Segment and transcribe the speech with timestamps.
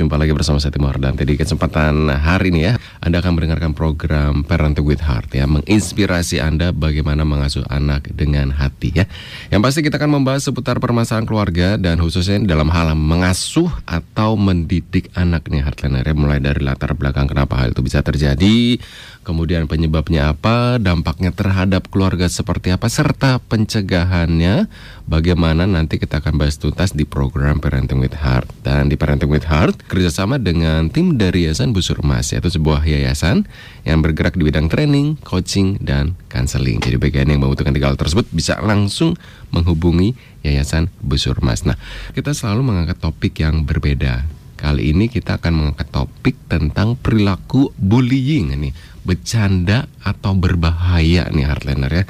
[0.00, 0.96] Jumpa lagi bersama saya Timur.
[0.96, 6.40] Dan di kesempatan hari ini ya Anda akan mendengarkan program Parenting with Heart ya Menginspirasi
[6.40, 9.04] Anda bagaimana mengasuh anak dengan hati ya.
[9.52, 15.12] Yang pasti kita akan membahas seputar permasalahan keluarga Dan khususnya dalam hal mengasuh atau mendidik
[15.12, 16.16] anak nih Heartliner ya.
[16.16, 18.80] Mulai dari latar belakang kenapa hal itu bisa terjadi
[19.20, 24.64] Kemudian penyebabnya apa Dampaknya terhadap keluarga seperti apa Serta pencegahannya.
[25.04, 28.64] Bagaimana nanti kita akan bahas tuntas di program Parenting with Heart.
[28.64, 33.50] Dan di Parenting with Heart kerjasama dengan tim dari Yayasan Busur Emas Yaitu sebuah yayasan
[33.82, 36.78] yang bergerak di bidang training, coaching, dan counseling.
[36.78, 39.18] Jadi bagian yang membutuhkan tiga tersebut bisa langsung
[39.50, 40.14] menghubungi
[40.46, 41.66] Yayasan Busur Emas.
[41.66, 41.74] Nah
[42.14, 44.30] kita selalu mengangkat topik yang berbeda.
[44.60, 51.88] Kali ini kita akan mengangkat topik tentang perilaku bullying nih bercanda atau berbahaya nih Heartliner
[51.88, 52.04] ya.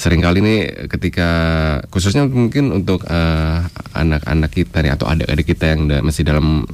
[0.00, 1.28] Sering kali nih ketika
[1.92, 6.64] khususnya mungkin untuk anak anak-anak kita nih atau adik-adik kita yang masih dalam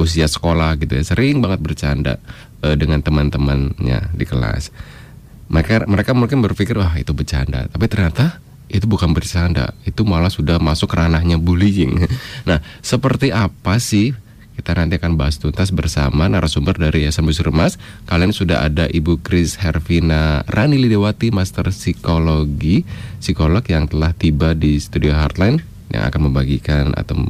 [0.00, 2.14] usia sekolah gitu ya, sering banget bercanda
[2.64, 4.72] uh, dengan teman-temannya di kelas.
[5.52, 10.62] Mereka mereka mungkin berpikir wah itu bercanda, tapi ternyata itu bukan bercanda, itu malah sudah
[10.62, 12.06] masuk ranahnya bullying.
[12.48, 14.14] Nah, seperti apa sih
[14.60, 17.80] kita nanti akan bahas tuntas bersama narasumber dari Yayasan Busur Emas.
[18.04, 22.84] Kalian sudah ada Ibu Kris Hervina Rani Lidewati, Master Psikologi,
[23.16, 27.24] psikolog yang telah tiba di studio Heartline yang akan membagikan atau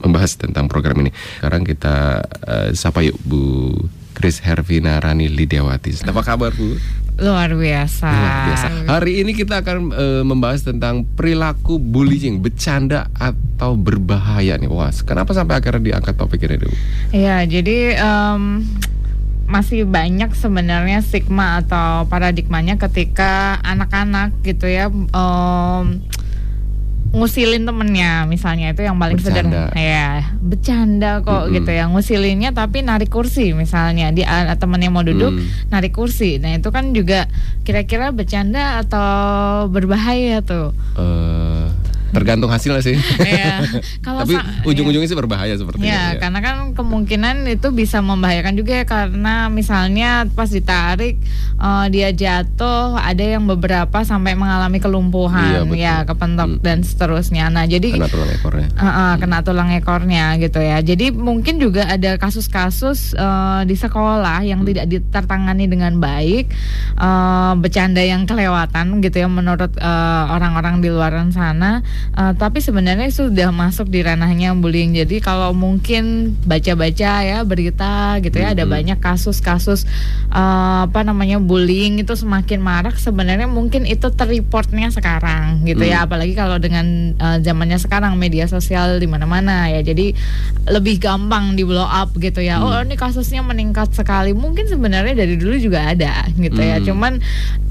[0.00, 1.12] membahas tentang program ini.
[1.38, 3.72] Sekarang kita uh, sapa yuk Bu
[4.16, 6.04] Kris Hervina Rani Lidewati.
[6.04, 6.76] Apa kabar Bu?
[7.20, 8.08] Luar biasa.
[8.08, 8.66] Luar biasa.
[8.88, 14.72] Hari ini kita akan uh, membahas tentang perilaku bullying, bercanda atau berbahaya nih.
[14.72, 16.76] Wah, kenapa sampai akhirnya diangkat topik ini dulu?
[17.12, 18.64] Iya, jadi um,
[19.50, 26.00] masih banyak sebenarnya stigma atau paradigmanya ketika anak-anak gitu ya um,
[27.10, 29.74] ngusilin temennya misalnya itu yang paling sederhana.
[29.74, 31.56] Ya bercanda kok mm -hmm.
[31.58, 34.14] gitu ya ngusilinnya tapi narik kursi misalnya.
[34.14, 34.22] Di
[34.56, 35.74] temennya mau duduk mm.
[35.74, 36.38] narik kursi.
[36.38, 37.26] Nah itu kan juga
[37.66, 40.70] kira-kira bercanda atau berbahaya tuh?
[40.94, 41.49] Uh,
[42.10, 42.96] tergantung hasilnya sih.
[43.20, 43.62] Iya.
[44.02, 44.34] Kalau Tapi
[44.66, 46.20] ujung-ujungnya sih berbahaya seperti ya, ya.
[46.20, 51.20] karena kan kemungkinan itu bisa membahayakan juga ya karena misalnya pas ditarik
[51.60, 56.62] uh, dia jatuh, ada yang beberapa sampai mengalami kelumpuhan, iya, ya kepentok hmm.
[56.64, 57.52] dan seterusnya.
[57.52, 58.66] Nah, jadi kena tulang ekornya.
[58.74, 60.82] Uh, uh, kena tulang ekornya gitu ya.
[60.82, 64.68] Jadi mungkin juga ada kasus-kasus uh, di sekolah yang hmm.
[64.74, 66.50] tidak ditertangani dengan baik,
[66.98, 69.72] uh, bercanda yang kelewatan gitu ya menurut
[70.30, 74.98] orang-orang uh, di luar sana Uh, tapi sebenarnya sudah masuk di ranahnya bullying.
[74.98, 78.56] Jadi kalau mungkin baca-baca ya berita gitu ya, mm -hmm.
[78.58, 79.86] ada banyak kasus-kasus
[80.34, 82.98] uh, apa namanya bullying itu semakin marak.
[82.98, 85.90] Sebenarnya mungkin itu terreportnya sekarang gitu mm.
[85.90, 89.80] ya, apalagi kalau dengan uh, zamannya sekarang media sosial di mana-mana ya.
[89.80, 90.12] Jadi
[90.66, 92.58] lebih gampang di blow up gitu ya.
[92.58, 92.64] Mm.
[92.66, 94.34] Oh ini kasusnya meningkat sekali.
[94.34, 96.68] Mungkin sebenarnya dari dulu juga ada gitu mm.
[96.68, 96.76] ya.
[96.82, 97.22] Cuman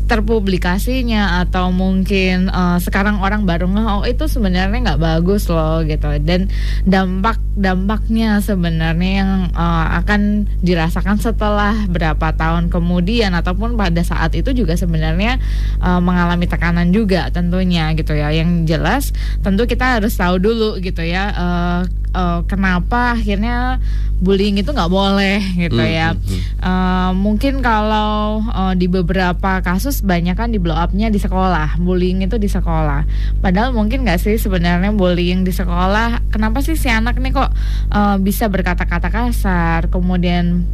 [0.09, 6.09] terpublikasinya atau mungkin uh, sekarang orang baru nge oh itu sebenarnya nggak bagus loh gitu.
[6.25, 6.49] Dan
[6.89, 14.49] dampak dampaknya sebenarnya yang uh, akan dirasakan setelah berapa tahun kemudian ataupun pada saat itu
[14.57, 15.37] juga sebenarnya
[15.77, 18.33] uh, mengalami tekanan juga tentunya gitu ya.
[18.33, 19.03] Yang jelas
[19.45, 21.81] tentu kita harus tahu dulu gitu ya uh,
[22.13, 23.77] uh, kenapa akhirnya
[24.19, 26.09] bullying itu nggak boleh gitu hmm, ya.
[26.13, 31.79] Hmm, Uh, mungkin kalau uh, di beberapa kasus banyak kan di blow upnya di sekolah,
[31.79, 33.07] bullying itu di sekolah.
[33.39, 36.19] Padahal mungkin nggak sih sebenarnya bullying di sekolah.
[36.35, 37.55] Kenapa sih si anak nih kok
[37.95, 40.67] uh, bisa berkata-kata kasar, kemudian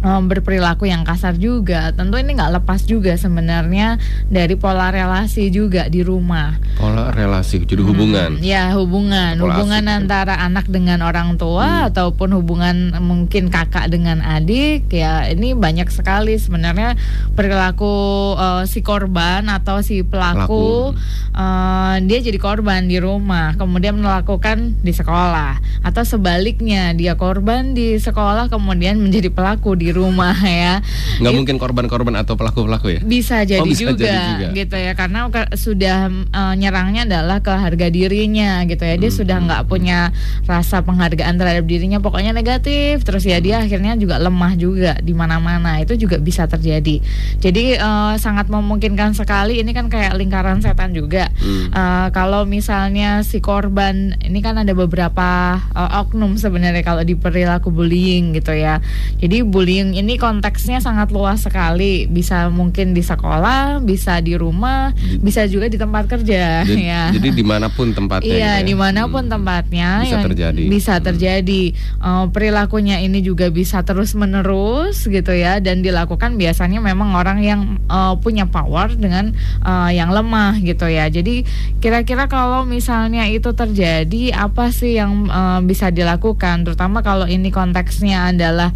[0.00, 1.90] um, berperilaku yang kasar juga.
[1.90, 3.98] Tentu ini nggak lepas juga sebenarnya
[4.30, 6.56] dari pola relasi juga di rumah.
[6.78, 8.38] Pola relasi, jadi hubungan.
[8.38, 9.98] Hmm, ya hubungan, pola hubungan asik.
[10.04, 11.88] antara anak dengan orang tua hmm.
[11.92, 14.88] ataupun hubungan mungkin kakak dengan adik.
[14.92, 16.94] Ya ini banyak sekali sebenarnya
[17.34, 21.18] perilaku uh, si korban atau si pelaku, pelaku.
[21.30, 27.96] Uh, dia jadi korban di rumah, kemudian melakukan di sekolah atau sebaliknya dia korban di
[27.96, 30.84] sekolah kemudian menjadi pelaku di rumah ya.
[31.24, 33.00] Nggak It, mungkin korban-korban atau pelaku-pelaku ya?
[33.00, 35.20] Bisa jadi, oh, bisa juga, jadi juga gitu ya karena
[35.56, 35.98] sudah
[36.36, 39.00] uh, nyerangnya adalah ke harga dirinya gitu ya.
[39.00, 39.70] Dia hmm, sudah hmm, nggak hmm.
[39.72, 39.98] punya
[40.44, 45.80] rasa penghargaan terhadap dirinya pokoknya negatif terus ya dia akhirnya juga lemah juga di mana-mana.
[45.80, 47.00] Itu juga bisa terjadi.
[47.40, 51.32] Jadi uh, sangat memungkinkan sekali ini kan kayak lingkaran setan juga.
[51.40, 51.72] Hmm.
[51.72, 57.70] Uh, kalau misalnya si korban ini kan ada beberapa uh, oknum sebenarnya kalau di perilaku
[57.70, 58.82] bullying gitu ya.
[59.22, 62.10] Jadi bullying bullying ini konteksnya sangat luas sekali.
[62.10, 64.90] Bisa mungkin di sekolah, bisa di rumah,
[65.22, 66.66] bisa juga di tempat kerja.
[66.66, 67.14] Jadi, ya.
[67.14, 68.26] jadi di mana pun tempatnya.
[68.26, 68.66] Iya, gitu ya?
[68.66, 69.38] di mana pun Hmm.
[69.38, 70.62] tempatnya Bisa yang terjadi.
[70.66, 71.04] Bisa Hmm.
[71.06, 71.62] terjadi.
[72.02, 77.60] Eh, perilakunya ini juga bisa terus menerus gitu ya, dan dilakukan biasanya memang orang yang
[77.86, 79.30] eh, punya power dengan
[79.62, 81.06] eh, yang lemah gitu ya.
[81.06, 81.46] Jadi
[81.78, 86.66] kira-kira kalau misalnya itu terjadi, apa sih yang eh, bisa dilakukan?
[86.66, 88.74] Terutama kalau ini konteksnya adalah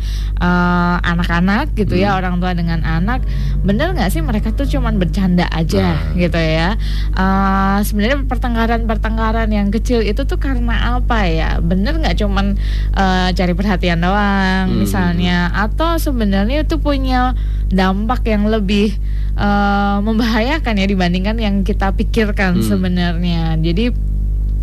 [1.01, 2.19] anak-anak gitu ya, Hmm.
[2.23, 3.25] orang tua dengan anak,
[3.61, 6.15] bener nggak sih mereka tuh cuman bercanda aja Nah.
[6.15, 6.77] gitu ya?
[7.13, 11.59] Eh, sebenarnya pertengkaran-pertengkaran yang kecil itu tuh karena apa ya?
[11.59, 12.57] Bener nggak cuman
[12.95, 14.79] eh, cari perhatian doang Hmm.
[14.81, 17.35] misalnya, atau sebenarnya itu punya
[17.69, 18.97] dampak yang lebih
[19.35, 22.63] eh, membahayakan ya dibandingkan yang kita pikirkan Hmm.
[22.63, 23.59] sebenarnya.
[23.59, 23.91] Jadi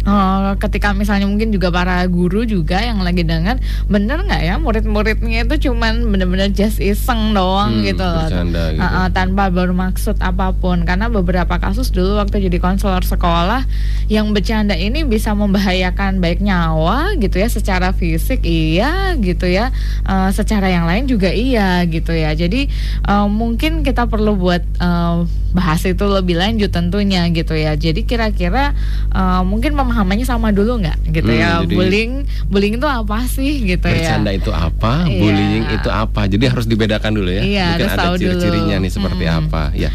[0.02, 5.46] eh, ketika misalnya mungkin juga para guru juga yang lagi dengar, bener nggak ya murid-muridnya
[5.46, 8.26] itu cuman bener-bener just iseng doang Hmm, gitu loh.
[8.26, 8.82] bercanda gitu.
[8.82, 13.64] Uh, uh, tanpa bermaksud apa pun karena beberapa kasus dulu waktu jadi konselor sekolah
[14.08, 20.34] yang bercanda ini bisa membahayakan baik nyawa gitu ya secara fisik iya gitu ya Uh,
[20.34, 22.66] secara yang lain juga iya gitu ya jadi
[23.06, 28.72] uh, mungkin kita perlu buat uh, bahas itu lebih lanjut tentunya gitu ya jadi kira-kira
[29.10, 32.12] uh, mungkin pemahamannya sama dulu nggak gitu Hmm, ya jadi- bullying
[32.48, 35.20] bullying itu apa sih gitu Bercanda ya itu apa, Iya.
[35.20, 36.22] bullying itu apa.
[36.26, 37.42] Jadi harus dibedakan dulu ya.
[37.42, 39.38] Iya, Mungkin ada ciri-cirinya nih seperti Hmm.
[39.42, 39.64] apa.
[39.74, 39.90] Ya.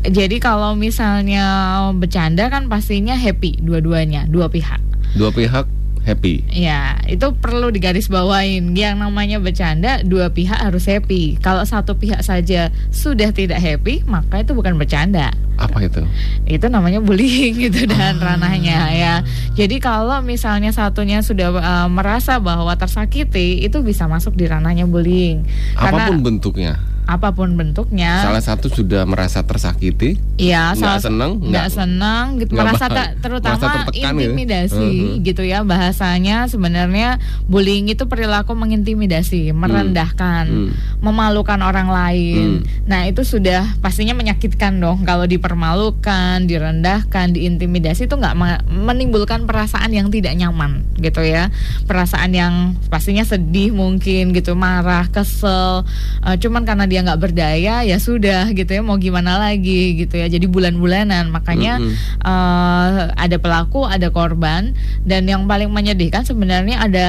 [0.00, 1.44] Jadi kalau misalnya
[1.92, 4.80] bercanda kan pastinya happy dua-duanya, dua pihak.
[5.12, 5.66] Dua pihak
[6.08, 6.48] happy.
[6.48, 8.72] Ya, itu perlu digarisbawain.
[8.72, 11.36] Yang namanya bercanda, dua pihak harus happy.
[11.38, 15.28] Kalau satu pihak saja sudah tidak happy, maka itu bukan bercanda.
[15.58, 16.00] Apa itu?
[16.46, 18.34] Itu namanya bullying gitu dan Ah.
[18.34, 19.14] ranahnya ya.
[19.52, 25.44] Jadi kalau misalnya satunya sudah uh, merasa bahwa tersakiti, itu bisa masuk di ranahnya bullying.
[25.76, 26.78] Karena Apa pun bentuknya.
[27.08, 28.20] Apa pun bentuknya.
[28.20, 33.56] Salah satu sudah merasa tersakiti, Iya, nggak salah- seneng, nggak senang gitu, merasa tak- terutama
[33.56, 34.20] merasa tertekan gitu.
[34.28, 35.24] intimidasi Mhm.
[35.24, 40.70] gitu ya bahasanya sebenarnya bullying itu perilaku mengintimidasi, merendahkan, Hmm.
[41.00, 42.48] memalukan orang lain.
[42.84, 49.90] Nah itu sudah pastinya menyakitkan dong kalau dipermalukan, direndahkan, diintimidasi itu nggak me- menimbulkan perasaan
[49.90, 51.48] yang tidak nyaman gitu ya,
[51.84, 52.54] perasaan yang
[52.86, 55.88] pastinya sedih mungkin gitu, marah, kesel,
[56.20, 60.26] Eh, cuman karena dia nggak berdaya ya sudah gitu ya mau gimana lagi gitu ya
[60.30, 61.94] jadi bulan-bulanan makanya Mm-mm.
[62.24, 64.72] eh, ada pelaku ada korban
[65.04, 67.08] dan yang paling menyedihkan sebenarnya ada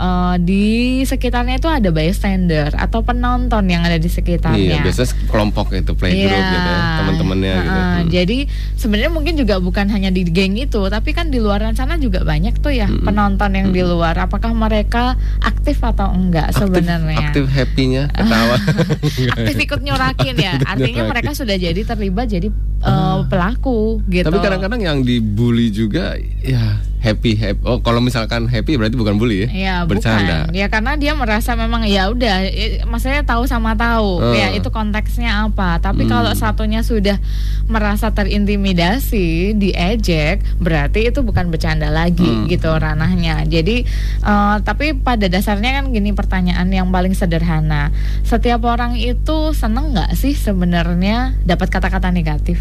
[0.00, 0.66] eh, di
[1.02, 6.32] sekitarnya itu ada bystander atau penonton yang ada di sekitarnya Iya, biasanya kelompok itu playgroup
[6.32, 6.50] Iya.
[6.50, 7.68] gitu ya, teman-temannya gitu.
[7.70, 8.08] Heeh, Hmm.
[8.10, 8.38] Jadi
[8.74, 12.56] sebenarnya mungkin juga bukan hanya di geng itu, tapi kan di luar sana juga banyak
[12.58, 13.04] tuh ya Mm-mm.
[13.04, 14.16] penonton yang di luar.
[14.16, 17.28] Apakah mereka aktif atau enggak Aktif- sebenarnya?
[17.28, 18.56] Aktif happy-nya ketawa.
[19.30, 20.52] aktif ikut nyorakin ya.
[20.64, 22.48] Artinya mereka sudah jadi terlibat jadi
[22.80, 24.26] eh, pelaku gitu.
[24.26, 27.60] Tapi kadang-kadang yang dibully juga ya happy happy.
[27.64, 29.48] Oh, kalau misalkan happy berarti bukan bully ya?
[29.50, 30.46] Ya Bercanda.
[30.46, 30.56] bukan.
[30.56, 32.44] Ya karena dia merasa memang ya udah,
[32.84, 34.20] maksudnya tahu sama tahu.
[34.32, 34.44] Eh.
[34.44, 35.80] Ya itu konteksnya apa.
[35.80, 36.12] Tapi Hmm.
[36.12, 37.16] kalau satunya sudah
[37.66, 42.46] merasa terintimidasi, diejek, berarti itu bukan bercanda lagi Hmm.
[42.46, 43.42] gitu ranahnya.
[43.44, 43.88] Jadi
[44.20, 47.88] eh, tapi pada dasarnya kan gini pertanyaan yang paling sederhana.
[48.22, 52.60] Setiap orang itu seneng nggak sih sebenarnya dapat kata-kata negatif?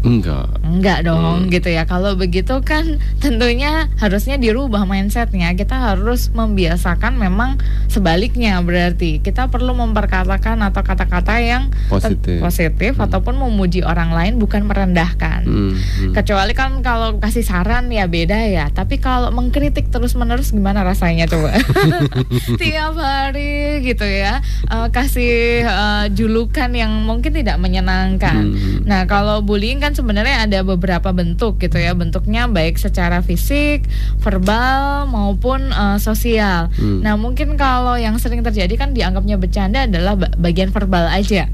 [0.00, 0.48] Enggak.
[0.64, 1.52] Enggak dong Hmm.
[1.52, 1.84] gitu ya.
[1.84, 5.52] Kalau begitu kan tentunya harusnya dirubah mindsetnya.
[5.52, 12.40] Kita harus membiasakan memang sebaliknya berarti kita perlu memperkatakan atau kata-kata yang Positif.
[12.40, 15.44] positif ataupun memuji orang lain bukan merendahkan.
[15.44, 16.12] Hmm, hmm.
[16.16, 18.72] Kecuali kan kalau kasih saran ya beda ya.
[18.72, 21.60] Tapi kalau mengkritik terus-menerus gimana rasanya coba?
[22.60, 24.40] Tiap hari gitu ya.
[24.64, 28.54] Eh, kasih eh, julukan yang mungkin tidak menyenangkan.
[28.54, 28.80] Hmm.
[28.88, 31.92] Nah, kalau bullying kan sebenarnya ada beberapa bentuk gitu ya.
[31.92, 33.86] Bentuknya baik secara fisik,
[34.20, 36.68] verbal maupun eh, sosial.
[36.72, 37.00] Hmm.
[37.00, 41.50] Nah, mungkin kalau yang sering terjadi kan dianggapnya bercanda adalah ba- bagian verbal aja.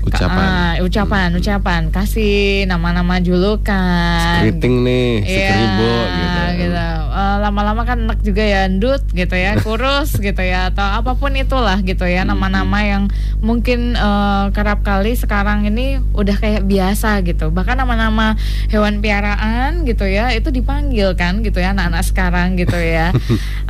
[0.00, 0.40] Ucapan.
[0.40, 1.38] Ah, ucapan, Hmm.
[1.38, 1.82] ucapan.
[1.90, 4.40] Kasih nama-nama julukan.
[4.40, 6.40] Keriting nih, Iya, sekeribo gitu.
[6.58, 6.84] gitu.
[7.10, 11.34] Eh, lama-lama kan enak juga ya ndut gitu ya, kurus gitu ya atau apa pun
[11.34, 13.02] itulah gitu ya Hmm, nama-nama yang
[13.38, 17.50] mungkin eh, kerap kali sekarang ini udah kayak biasa gitu.
[17.50, 18.36] Bahkan nama-nama
[18.68, 23.10] hewan piaraan gitu ya itu dipanggil kan gitu ya anak-anak sekarang gitu ya.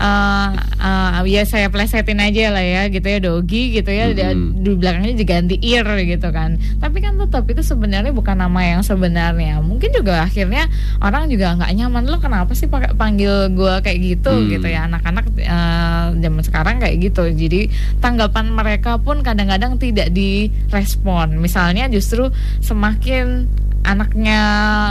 [0.00, 0.49] Eh,
[0.81, 4.64] eh, ya saya plesetin aja lah ya gitu ya dogi gitu ya di- Mm-mm.
[4.64, 9.61] di belakangnya diganti ear gitu kan tapi kan tetap itu sebenarnya bukan nama yang sebenarnya
[9.61, 14.33] mungkin juga akhirnya orang juga nggak nyaman lo kenapa sih pakai panggil gue kayak gitu
[14.33, 14.49] Hmm.
[14.49, 21.37] gitu ya anak-anak eh, zaman sekarang kayak gitu jadi tanggapan mereka pun kadang-kadang tidak direspon
[21.37, 23.45] misalnya justru semakin
[23.82, 24.40] anaknya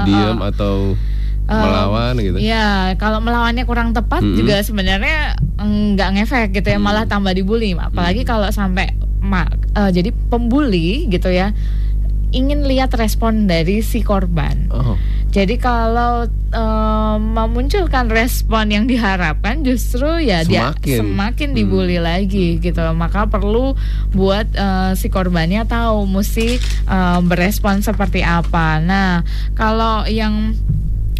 [0.03, 0.93] eh, Diam atau
[1.45, 2.37] eh, melawan gitu.
[2.37, 4.37] Iya, kalau melawannya kurang tepat Mm-mm.
[4.37, 6.85] juga sebenarnya nggak ngefek gitu ya, Mm.
[6.85, 7.73] malah tambah dibully.
[7.73, 8.27] Apalagi Mm.
[8.27, 11.51] kalau sampai ma- eh, jadi pembuli gitu ya,
[12.29, 14.69] ingin lihat respon dari si korban.
[14.69, 14.93] Oh.
[15.29, 20.97] Jadi kalau eh, memunculkan respon yang diharapkan, justru ya dia Semakin.
[21.05, 21.57] semakin Hmm.
[21.57, 22.81] dibully lagi gitu.
[22.97, 23.77] Maka perlu
[24.09, 26.57] buat eh, si korbannya tahu mesti
[26.89, 28.81] eh, berespon seperti apa.
[28.81, 29.21] Nah,
[29.53, 30.57] kalau yang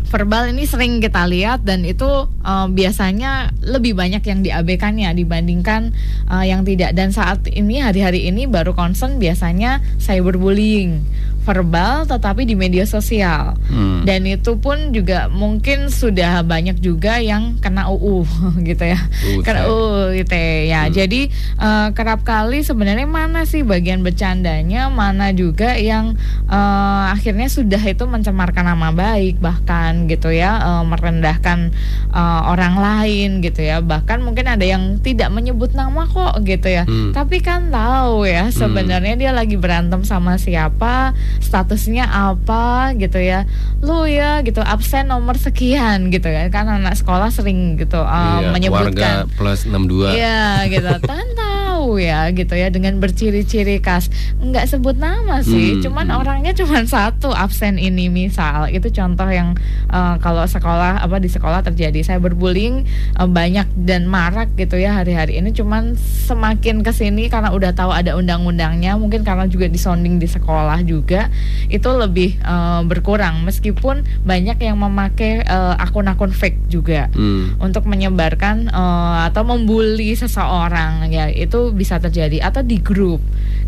[0.09, 2.09] verbal ini sering kita lihat dan itu
[2.41, 5.93] eh, biasanya lebih banyak yang diabaikannya dibandingkan
[6.33, 11.05] eh, yang tidak dan saat ini hari-hari ini baru concern biasanya cyberbullying
[11.41, 14.01] verbal tetapi di media sosial Hmm.
[14.01, 18.25] dan itu pun juga mungkin sudah banyak juga yang kena UU
[18.67, 19.00] gitu ya
[19.41, 19.65] kena.
[19.65, 19.79] UU
[20.17, 20.93] ITE ya Hmm.
[20.93, 21.22] jadi
[21.58, 28.03] eh, kerap kali sebenarnya mana sih bagian bercandanya mana juga yang eh, akhirnya sudah itu
[28.03, 31.69] mencemarkan nama baik bahkan gitu ya eh, merendahkan
[32.10, 36.84] eh, orang lain gitu ya bahkan mungkin ada yang tidak menyebut nama kok gitu ya
[36.84, 37.12] Hmm.
[37.12, 43.45] tapi kan tahu ya sebenarnya dia lagi berantem sama siapa statusnya apa gitu ya.
[43.81, 46.50] Lu ya gitu absen nomor sekian gitu kan.
[46.53, 49.25] Kan anak sekolah sering gitu uh, Iya, menyebutkan.
[49.25, 50.17] warga plus 62.
[50.17, 50.91] Iya gitu.
[51.09, 54.07] Tan tahu ya gitu ya dengan berciri-ciri khas.
[54.39, 56.19] Nggak sebut nama sih Hmm, cuman hmm.
[56.24, 58.71] orangnya cuma satu absen ini misal.
[58.71, 59.59] Itu contoh yang
[59.91, 62.00] uh, kalau sekolah apa di sekolah terjadi.
[62.00, 62.88] Cyberbullying
[63.19, 65.51] uh, banyak dan marak gitu ya hari-hari ini.
[65.51, 70.79] Cuman semakin ke sini karena udah tahu ada undang-undangnya mungkin karena juga disonding di sekolah
[70.88, 71.18] juga
[71.67, 73.43] itu lebih uh, berkurang.
[73.43, 77.11] Meskipun banyak yang memakai uh, akun-akun fake juga.
[77.11, 77.57] Hmm.
[77.59, 82.45] untuk menyebarkan eh, atau membuli seseorang ya itu bisa terjadi.
[82.45, 83.19] Atau di grup.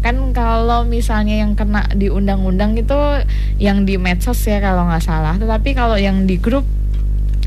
[0.06, 2.98] Kan kalau misalnya yang kena di undang-undang itu
[3.58, 5.36] yang di medsos ya kalau nggak salah.
[5.36, 6.64] Tetapi kalau yang di grup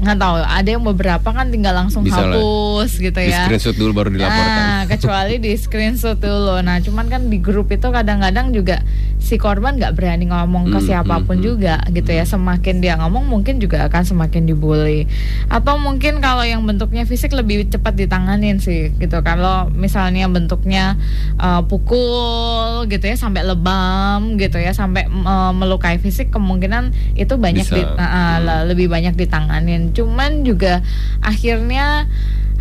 [0.05, 2.33] nggak tahu ada yang beberapa kan tinggal langsung Bisa lah.
[2.33, 4.53] hapus gitu Di ya screenshot dulu baru dilaporkan.
[4.55, 6.61] Nah, kecuali di screenshot dulu.
[6.61, 8.85] Nah, cuman kan di grup itu kadang-kadang juga
[9.17, 11.43] si korban nggak berani ngomong ke Hmm, siapa pun hmm, hmm.
[11.43, 12.25] juga gitu ya.
[12.25, 15.09] Semakin dia ngomong mungkin juga akan semakin dibully.
[15.49, 19.17] Atau mungkin kalau yang bentuknya fisik lebih cepat ditanganin sih gitu.
[19.19, 21.01] Kalau misalnya bentuknya
[21.37, 27.65] uh, pukul gitu ya sampai lebam gitu ya sampai uh, melukai fisik kemungkinan itu banyak
[27.65, 27.75] Bisa.
[27.75, 28.43] di, uh, Hmm.
[28.43, 29.94] le- lebih banyak ditanganin.
[29.95, 30.83] Cuman juga
[31.23, 32.11] akhirnya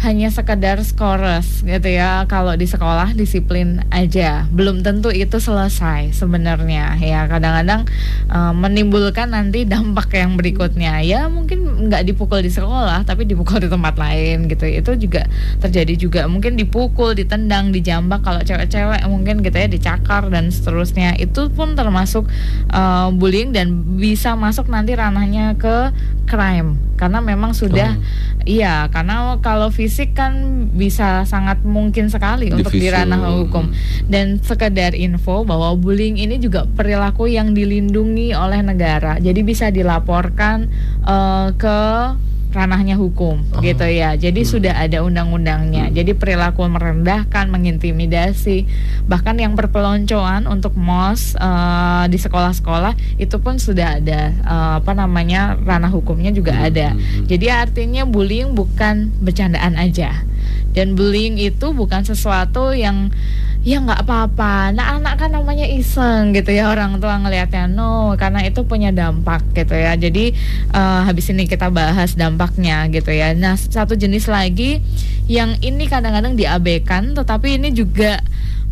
[0.04, 2.28] hanya sekedar skores gitu ya.
[2.28, 4.44] Kalau di sekolah disiplin aja.
[4.52, 7.24] Belum tentu itu selesai sebenarnya ya.
[7.32, 7.88] Kadang-kadang
[8.28, 11.00] eh, menimbulkan nanti dampak yang berikutnya.
[11.08, 14.68] Ya mungkin nggak dipukul di sekolah tapi dipukul di tempat lain gitu.
[14.68, 15.24] Itu juga
[15.64, 16.22] terjadi juga.
[16.28, 18.28] Mungkin dipukul ditendang dijambak.
[18.28, 21.16] Kalau cewek-cewek mungkin gitu ya dicakar dan seterusnya.
[21.16, 22.28] Itu pun termasuk
[22.76, 25.96] eh, bullying dan bisa masuk nanti ranahnya ke
[26.28, 26.76] crime.
[27.00, 28.34] Karena memang sudah Oh.
[28.44, 33.70] Iya, karena kalau fisik kan bisa sangat mungkin sekali untuk di ranah hukum.
[34.10, 39.22] Dan sekedar info bahwa bullying ini juga perilaku yang dilindungi oleh negara.
[39.22, 40.66] Jadi bisa dilaporkan
[41.06, 41.78] eh, ke
[42.54, 43.60] ranahnya hukum Oh.
[43.60, 44.14] gitu ya.
[44.14, 45.90] Jadi sudah ada undang-undangnya.
[45.90, 45.94] Hmm.
[45.94, 48.70] Jadi perilaku merendahkan, mengintimidasi,
[49.04, 55.58] bahkan yang berpeloncoan untuk mos eh, di sekolah-sekolah itu pun sudah ada eh, apa namanya
[55.58, 56.88] ranah hukumnya juga Hmm, ada.
[56.94, 57.26] hmm, hmm.
[57.26, 60.22] Jadi artinya bullying bukan bercandaan aja.
[60.70, 63.10] Dan bullying itu bukan sesuatu yang
[63.64, 64.76] ya nggak apa-apa.
[64.76, 69.40] Nah anak kan namanya iseng gitu ya orang tua ngelihatnya no karena itu punya dampak
[69.56, 69.96] gitu ya.
[69.96, 70.36] Jadi
[70.76, 73.32] eh, habis ini kita bahas dampaknya gitu ya.
[73.32, 74.84] Nah satu jenis lagi
[75.32, 78.20] yang ini kadang-kadang diabaikan tetapi ini juga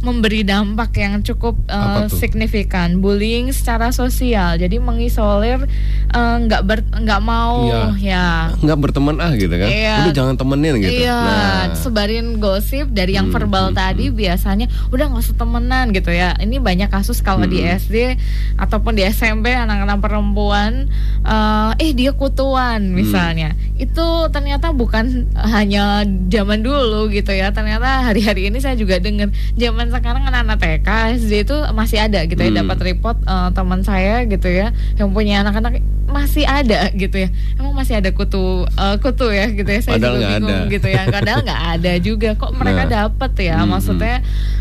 [0.02, 2.10] memberi dampak yang cukup tuh?
[2.12, 5.66] signifikan bullying secara sosial jadi mengisolir
[6.08, 7.82] eh, nggak ber nggak mau Iya.
[8.02, 8.26] ya
[8.58, 9.96] nggak berteman ah gitu kan Iya.
[10.02, 14.66] udah jangan temenin gitu Iya, nah sebarin gosip dari yang Hmm, verbal hmm, tadi biasanya
[14.90, 16.34] udah nggak usah temenan gitu ya.
[16.36, 17.78] Ini banyak kasus kalau di Hmm.
[17.78, 18.18] SD
[18.58, 20.90] ataupun di SMP anak-anak perempuan
[21.22, 22.96] eh eh dia kutuan Hmm.
[22.98, 23.54] misalnya.
[23.76, 27.52] Itu ternyata bukan hanya zaman dulu gitu ya.
[27.52, 30.88] Ternyata hari-hari ini saya juga dengar zaman sekarang anak-anak TK
[31.20, 32.60] SD itu masih ada gitu ya Hmm.
[32.64, 37.30] dapat report eh, teman saya gitu ya yang punya anak-anak masih ada gitu ya.
[37.56, 39.80] Emang masih ada kutu uh, kutu ya gitu ya?
[39.80, 40.72] Saya Padahal juga bingung ada.
[40.72, 41.02] gitu ya.
[41.08, 42.30] Padahal nggak ada juga.
[42.36, 42.92] Kok mereka Nah.
[43.08, 43.58] dapat ya?
[43.60, 44.16] Hmm, maksudnya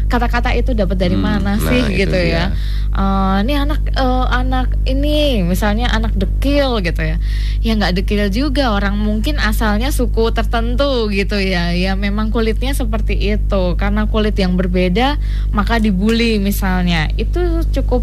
[0.06, 2.50] kata-kata itu dapat dari Hmm, mana nah, sih itu gitu ya?
[2.90, 7.16] Eh, ini anak eh, anak ini misalnya anak dekil gitu ya.
[7.60, 8.70] Ya nggak dekil juga.
[8.70, 11.70] Orang mungkin asalnya suku tertentu gitu ya.
[11.70, 13.62] Ya memang kulitnya seperti itu.
[13.74, 15.18] Karena kulit yang berbeda
[15.50, 17.06] maka dibully misalnya.
[17.14, 18.02] Itu cukup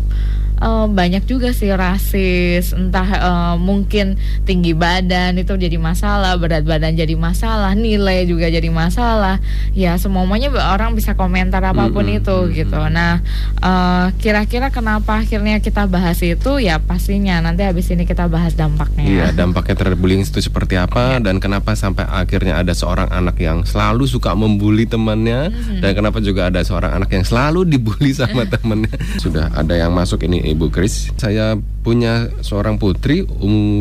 [0.57, 6.93] eh, banyak juga sih rasis entah eh, mungkin tinggi badan itu jadi masalah berat badan
[6.93, 9.39] jadi masalah nilai juga jadi masalah
[9.71, 12.55] ya semuanya orang bisa komentar apa pun Mm-mm, itu mm-mm.
[12.55, 13.21] gitu nah
[13.57, 19.05] eh, kira-kira kenapa akhirnya kita bahas itu ya pastinya nanti habis ini kita bahas dampaknya
[19.07, 23.63] Iya, dampaknya terhadap bullying itu seperti apa dan kenapa sampai akhirnya ada seorang anak yang
[23.63, 25.79] selalu suka membuli temannya Mhm.
[25.79, 28.91] dan kenapa juga ada seorang anak yang selalu dibully sama temannya.
[29.17, 31.11] Sudah ada yang masuk ini Ibu Kris.
[31.19, 33.27] Saya punya seorang putri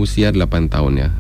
[0.00, 1.10] usia 8 tahun ya.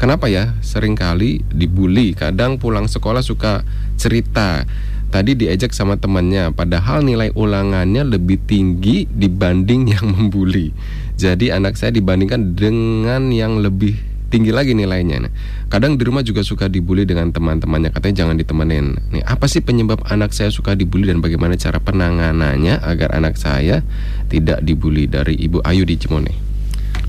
[0.00, 2.16] Kenapa ya sering kali dibully?
[2.16, 3.62] Kadang pulang sekolah suka
[3.94, 4.66] cerita
[5.14, 10.74] Tadi diejek sama temannya, padahal nilai ulangannya lebih tinggi dibanding yang membuli.
[11.14, 13.94] Jadi anak saya dibandingkan dengan yang lebih
[14.34, 15.30] tinggi lagi nilainya.
[15.30, 15.32] Nah,
[15.70, 18.98] kadang di rumah juga suka dibully dengan teman-temannya, katanya jangan ditemenin.
[19.14, 23.86] Nih, apa sih penyebab anak saya suka dibully dan bagaimana cara penanganannya agar anak saya
[24.26, 26.34] tidak dibully dari Ibu Ayu di Cimone?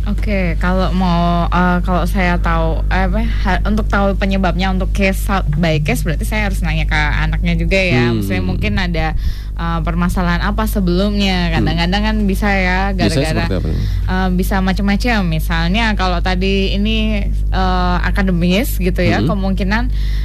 [0.06, 5.26] Oke, kalau mau eh, kalau saya tahu eh, apa ha- untuk tahu penyebabnya untuk case
[5.58, 8.14] by case berarti saya harus nanya ke anaknya juga ya.
[8.14, 8.22] Hmm.
[8.22, 9.18] Maksudnya mungkin ada
[9.56, 11.50] eh, permasalahan apa sebelumnya.
[11.52, 12.98] Kadang-kadang kan bisa ya Hmm.
[12.98, 13.60] Gara-gara
[14.06, 15.20] eh, bisa macam-macam.
[15.26, 19.32] Misalnya kalau tadi ini eh, akademis gitu ya, Hmm.
[19.32, 19.84] kemungkinan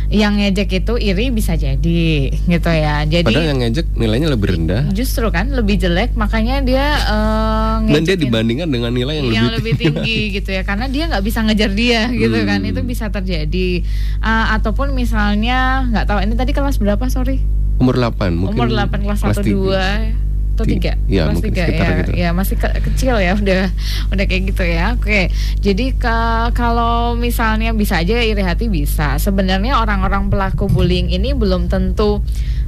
[0.08, 3.02] yang ngejek itu iri bisa jadi gitu ya.
[3.02, 8.02] Jadi Padahal yang ngejek nilainya lebih rendah justru kan lebih jelek makanya dia eh, dan
[8.02, 11.38] dia dibandingkan dengan nilai yang, yang lebih, lebih tinggi gitu ya karena dia nggak bisa
[11.40, 12.68] ngejar dia gitu kan Hmm.
[12.68, 13.82] itu bisa terjadi
[14.18, 17.40] Ah, ataupun misalnya nggak tahu ini tadi kelas berapa sorry
[17.80, 18.54] umur 8 mungkin.
[18.54, 19.56] Umur 8 kelas 1 tiga.
[20.14, 20.92] 2 atau Ti- tiga?
[21.08, 21.96] iya, kelas mungkin tiga sekitar ya.
[21.96, 22.12] gitu.
[22.12, 23.62] ya masih ke- kecil ya udah
[24.12, 24.92] udah kayak gitu ya.
[24.92, 26.18] Oke jadi ke
[26.52, 29.16] kalau misalnya bisa aja iri hati bisa.
[29.16, 32.20] Sebenarnya orang-orang pelaku bullying ini belum tentu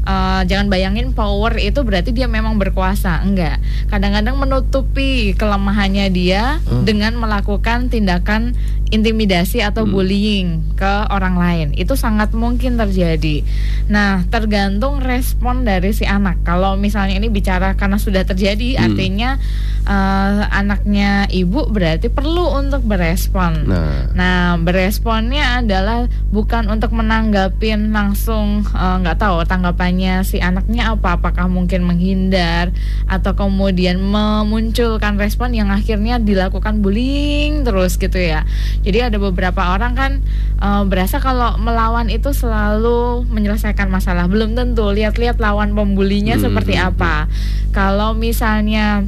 [0.02, 6.84] eh, jangan bayangin power itu berarti dia memang berkuasa enggak kadang-kadang menutupi kelemahannya dia Hmm.
[6.84, 8.54] dengan melakukan tindakan
[8.88, 9.92] intimidasi atau Hmm.
[9.92, 13.40] bullying ke orang lain itu sangat mungkin terjadi.
[13.88, 16.44] Nah, tergantung respon dari si anak.
[16.44, 18.84] Kalau misalnya ini bicara karena sudah terjadi, Hmm.
[18.92, 19.30] artinya
[19.82, 23.66] eh, anaknya ibu berarti perlu untuk berespon.
[23.66, 29.42] Nah, Nah, beresponnya adalah bukan untuk menanggapin langsung eh, nggak tahu
[29.92, 32.72] tanggapannya si anaknya apa, apakah mungkin menghindar
[33.04, 38.48] atau kemudian memunculkan respon yang akhirnya dilakukan bullying terus gitu ya.
[38.80, 40.12] Jadi ada beberapa orang kan
[40.64, 44.26] eh, berasa kalau melawan itu selalu menyelesaikan masalah.
[44.32, 44.88] Belum tentu.
[44.88, 47.28] Lihat-lihat lawan pembulinya Hmm, seperti hmm, apa.
[47.76, 49.04] Kalau misalnya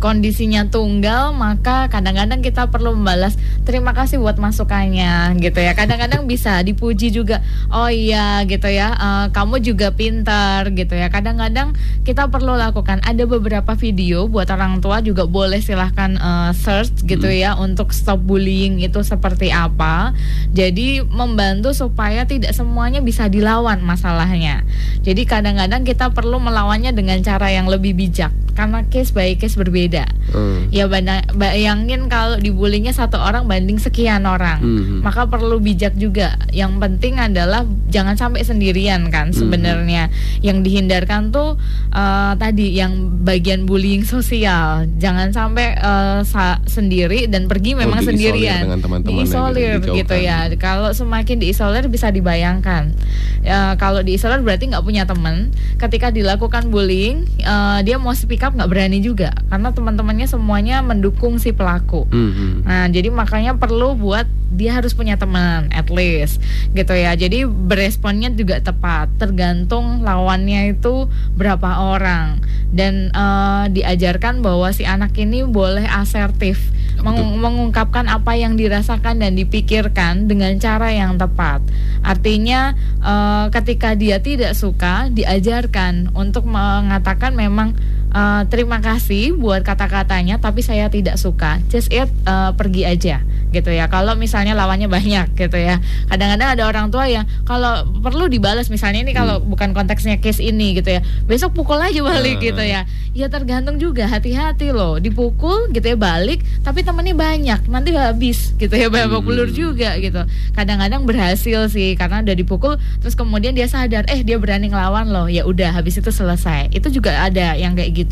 [0.00, 6.60] kondisinya tunggal maka kadang-kadang kita perlu membalas terima kasih buat masukannya gitu ya kadang-kadang bisa
[6.64, 7.40] dipuji juga
[7.72, 11.72] oh iya gitu ya eh, kamu juga pintar gitu ya kadang-kadang
[12.04, 17.24] kita perlu lakukan ada beberapa video buat orang tua juga boleh silahkan eh, search gitu
[17.24, 17.40] Hmm.
[17.40, 20.14] ya untuk stop bullying itu seperti apa
[20.52, 24.62] jadi membantu supaya tidak semuanya bisa dilawan masalahnya
[25.02, 29.93] jadi kadang-kadang kita perlu melawannya dengan cara yang lebih bijak karena case by case berbeda.
[30.02, 30.74] Hmm.
[30.74, 30.90] Ya
[31.30, 34.58] bayangin kalau dibulinya satu orang banding sekian orang.
[34.58, 34.98] Hmm.
[35.00, 36.34] Maka perlu bijak juga.
[36.50, 39.36] Yang penting adalah jangan sampai sendirian kan Mhm.
[39.36, 40.10] sebenarnya.
[40.40, 41.54] Yang dihindarkan tuh
[41.90, 44.88] eh, tadi yang bagian bullying sosial.
[44.96, 48.62] Jangan sampai eh, sa- sendiri dan pergi memang diisolir sendirian.
[48.66, 49.98] gitu, Diisolir dijauhkan.
[50.00, 50.38] gitu ya.
[50.56, 52.94] Kalau semakin diisolir bisa dibayangkan.
[53.40, 55.52] Ya, kalau diisolir berarti nggak punya teman.
[55.76, 61.42] Ketika dilakukan bullying, eh, dia mau speak up nggak berani juga karena teman-temannya semuanya mendukung
[61.42, 62.06] si pelaku.
[62.08, 62.54] Hmm, hmm.
[62.64, 66.38] Nah, jadi makanya perlu buat dia harus punya teman at least
[66.72, 67.18] gitu ya.
[67.18, 72.38] Jadi beresponnya juga tepat, tergantung lawannya itu berapa orang
[72.70, 76.70] dan eh, diajarkan bahwa si anak ini boleh asertif
[77.02, 81.60] mengu- mengungkapkan apa yang dirasakan dan dipikirkan dengan cara yang tepat.
[82.06, 87.74] Artinya eh, ketika dia tidak suka diajarkan untuk mengatakan memang
[88.14, 91.58] eh, terima kasih buat kata-katanya tapi saya tidak suka.
[91.68, 93.86] Just it eh, pergi aja gitu ya.
[93.86, 95.78] Kalau misalnya lawannya banyak gitu ya.
[96.06, 100.74] Kadang-kadang ada orang tua yang kalau perlu dibalas misalnya ini kalau bukan konteksnya case ini
[100.74, 101.00] gitu ya.
[101.26, 102.44] Besok pukul aja balik Ah.
[102.44, 102.80] gitu ya.
[103.14, 104.98] Ya tergantung juga hati-hati loh.
[104.98, 109.26] Dipukul gitu ya balik tapi temannya banyak nanti habis gitu ya babak Hmm.
[109.26, 110.20] belur juga gitu
[110.52, 115.26] kadang-kadang berhasil sih karena udah dipukul terus kemudian dia sadar eh dia berani ngelawan loh
[115.26, 118.03] ya udah habis itu selesai itu juga ada yang kayak gitu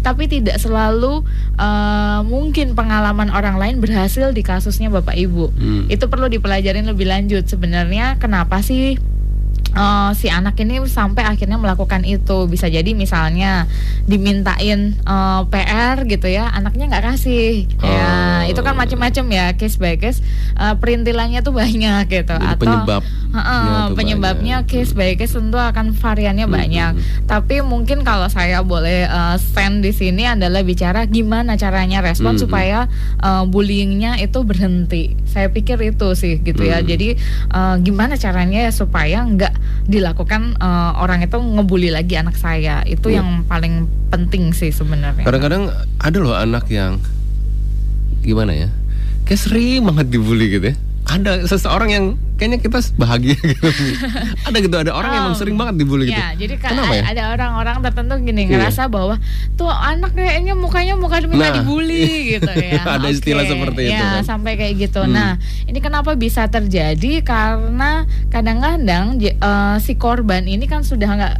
[0.00, 1.24] tapi tidak selalu
[1.56, 5.88] eh, mungkin pengalaman orang lain berhasil di kasusnya bapak ibu Hmm.
[5.88, 9.00] itu perlu dipelajarin lebih lanjut sebenarnya kenapa sih
[9.70, 13.68] eh, si anak ini sampai akhirnya melakukan itu bisa jadi misalnya
[14.04, 18.06] dimintain eh, PR gitu ya anaknya nggak kasih ya
[18.38, 18.46] Oh.
[18.46, 20.20] itu kan macam-macam ya case by case
[20.54, 24.70] Eh, perintilannya tuh banyak gitu Jadi atau penyebabnya Heeh, tuh penyebabnya banyak.
[24.72, 29.36] case by case tentu akan variannya Hmm, banyak hmm, tapi mungkin kalau saya boleh eh,
[29.38, 32.78] stand di sini adalah bicara gimana caranya respon Hmm, supaya
[33.18, 35.14] eh, bullyingnya itu berhenti.
[35.24, 36.78] Saya pikir itu sih gitu ya.
[36.78, 36.88] Hmm.
[36.88, 37.08] Jadi
[37.48, 39.54] eh, gimana caranya ya supaya nggak
[39.88, 42.84] dilakukan eh, orang itu ngebully lagi anak saya.
[42.84, 43.20] Itu Iya.
[43.22, 45.24] yang paling penting sih sebenarnya.
[45.24, 47.00] Kadang-kadang ada loh anak yang
[48.20, 48.68] gimana ya?
[49.24, 50.76] Kayak sering banget dibully gitu ya.
[51.08, 52.04] Ada seseorang yang
[52.36, 53.64] kayaknya kita bahagia gitu.
[54.44, 55.40] ada gitu, ada orang yang emang Oh.
[55.40, 56.14] sering banget dibully gitu.
[56.14, 57.02] Ya, jadi Kenapa ya?
[57.08, 58.50] ada orang-orang tertentu gini Iya.
[58.54, 59.16] ngerasa bahwa
[59.54, 62.84] tuh anak kayaknya mukanya muka minta Nah, dibully gitu ya.
[62.86, 64.24] ada istilah Oke, seperti itu Ya, kan.
[64.28, 65.00] sampai kayak gitu.
[65.00, 65.10] Hmm.
[65.10, 65.30] Nah,
[65.64, 67.20] ini kenapa bisa terjadi?
[67.20, 71.36] Karena kadang-kadang eh, si korban ini kan sudah nggak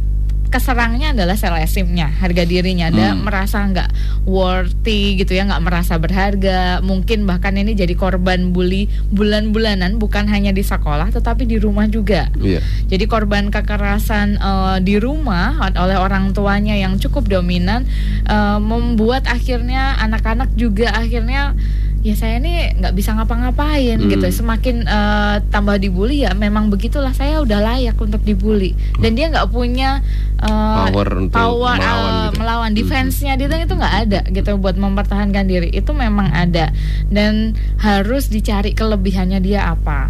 [0.49, 3.23] keserangnya adalah self esteemnya, harga dirinya, ada Hmm.
[3.23, 3.89] merasa nggak
[4.25, 6.81] worthy gitu ya, nggak merasa berharga.
[6.81, 12.29] Mungkin bahkan ini jadi korban bully bulan-bulanan, bukan hanya di sekolah, tetapi di rumah juga.
[12.35, 12.61] Iya.
[12.85, 17.85] Jadi korban kekerasan eh, di rumah oleh orang tuanya yang cukup dominan
[18.25, 21.53] eh, membuat akhirnya anak-anak juga akhirnya
[21.99, 24.07] ya saya ini nggak bisa ngapa-ngapain Hmm.
[24.07, 24.23] gitu.
[24.33, 29.51] Semakin eh, tambah dibully ya memang begitulah saya udah layak untuk dibully dan dia nggak
[29.51, 29.99] punya
[30.39, 32.37] eh, Power untuk power, melawan eh, gitu.
[32.39, 32.77] melawan Hmm.
[32.79, 36.71] defense-nya dia itu nggak ada gitu buat mempertahankan diri itu memang ada
[37.11, 40.09] dan harus dicari kelebihannya dia apa.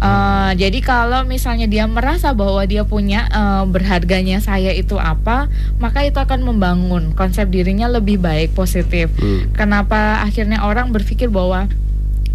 [0.00, 6.04] Eh, jadi kalau misalnya dia merasa bahwa dia punya eh, berharganya saya itu apa, maka
[6.04, 9.12] itu akan membangun konsep dirinya lebih baik positif.
[9.20, 9.52] Hmm.
[9.52, 11.68] Kenapa akhirnya orang berpikir bahwa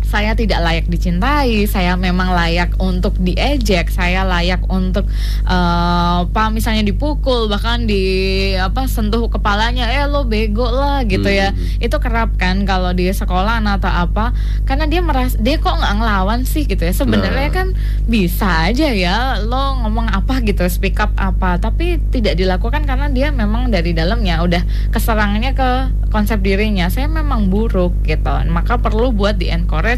[0.05, 5.09] saya tidak layak dicintai, saya memang layak untuk diejek, saya layak untuk
[5.45, 8.03] eh, apa misalnya dipukul bahkan di
[8.55, 11.51] apa sentuh kepalanya, eh lo bego lah gitu ya.
[11.51, 11.83] Hmm.
[11.85, 14.35] Itu kerap kan kalau di sekolah atau apa,
[14.67, 16.93] karena dia merasa dia kok nggak ngelawan sih gitu ya.
[16.93, 17.55] Sebenarnya Nah.
[17.55, 17.67] kan
[18.05, 23.31] bisa aja ya lo ngomong apa gitu, speak up apa, tapi tidak dilakukan karena dia
[23.31, 25.69] memang dari dalamnya udah keserangnya ke
[26.11, 26.91] konsep dirinya.
[26.91, 29.94] Saya memang buruk gitu, maka perlu buat di encourage.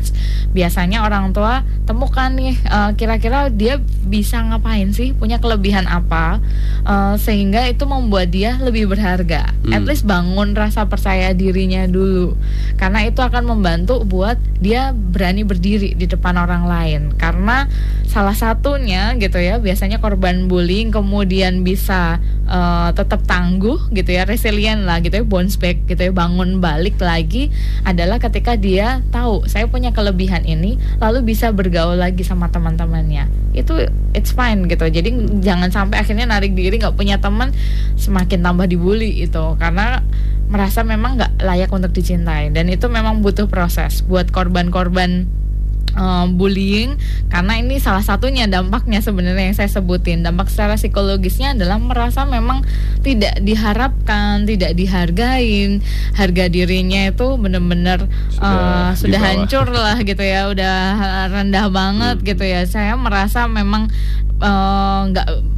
[0.54, 6.40] Biasanya orang tua temukan nih eh, kira-kira dia bisa ngapain sih, punya kelebihan apa,
[6.88, 9.52] eh, sehingga itu membuat dia lebih berharga.
[9.64, 9.76] Hmm.
[9.76, 12.36] At least bangun rasa percaya dirinya dulu,
[12.76, 17.02] karena itu akan membantu buat dia berani berdiri di depan orang lain.
[17.16, 17.70] Karena
[18.08, 24.88] salah satunya gitu ya, biasanya korban bullying kemudian bisa eh, tetap tangguh gitu ya, resilient
[24.88, 27.52] lah gitu ya, bounce back gitu ya, bangun balik lagi
[27.84, 33.56] adalah ketika dia tahu saya punya kelebihan ini, lalu bisa bergaul lagi sama teman-temannya.
[33.56, 34.84] Itu it's fine gitu.
[34.84, 37.56] Jadi jangan sampai akhirnya narik diri nggak punya teman,
[37.96, 40.04] semakin tambah dibully itu karena
[40.52, 45.28] merasa memang nggak layak untuk dicintai dan itu memang butuh proses buat korban-korban
[45.98, 46.94] eh, bullying
[47.28, 50.22] karena ini salah satunya dampaknya sebenarnya yang saya sebutin.
[50.22, 52.62] Dampak secara psikologisnya adalah merasa memang
[53.02, 55.82] tidak diharapkan tidak dihargain.
[56.16, 60.48] Harga dirinya itu benar-benar Sudah di sudah hancur lah gitu ya.
[60.54, 60.78] Udah
[61.34, 62.26] rendah banget Hmm.
[62.26, 62.62] gitu ya.
[62.64, 63.90] Saya merasa memang
[64.38, 65.57] eh, nggak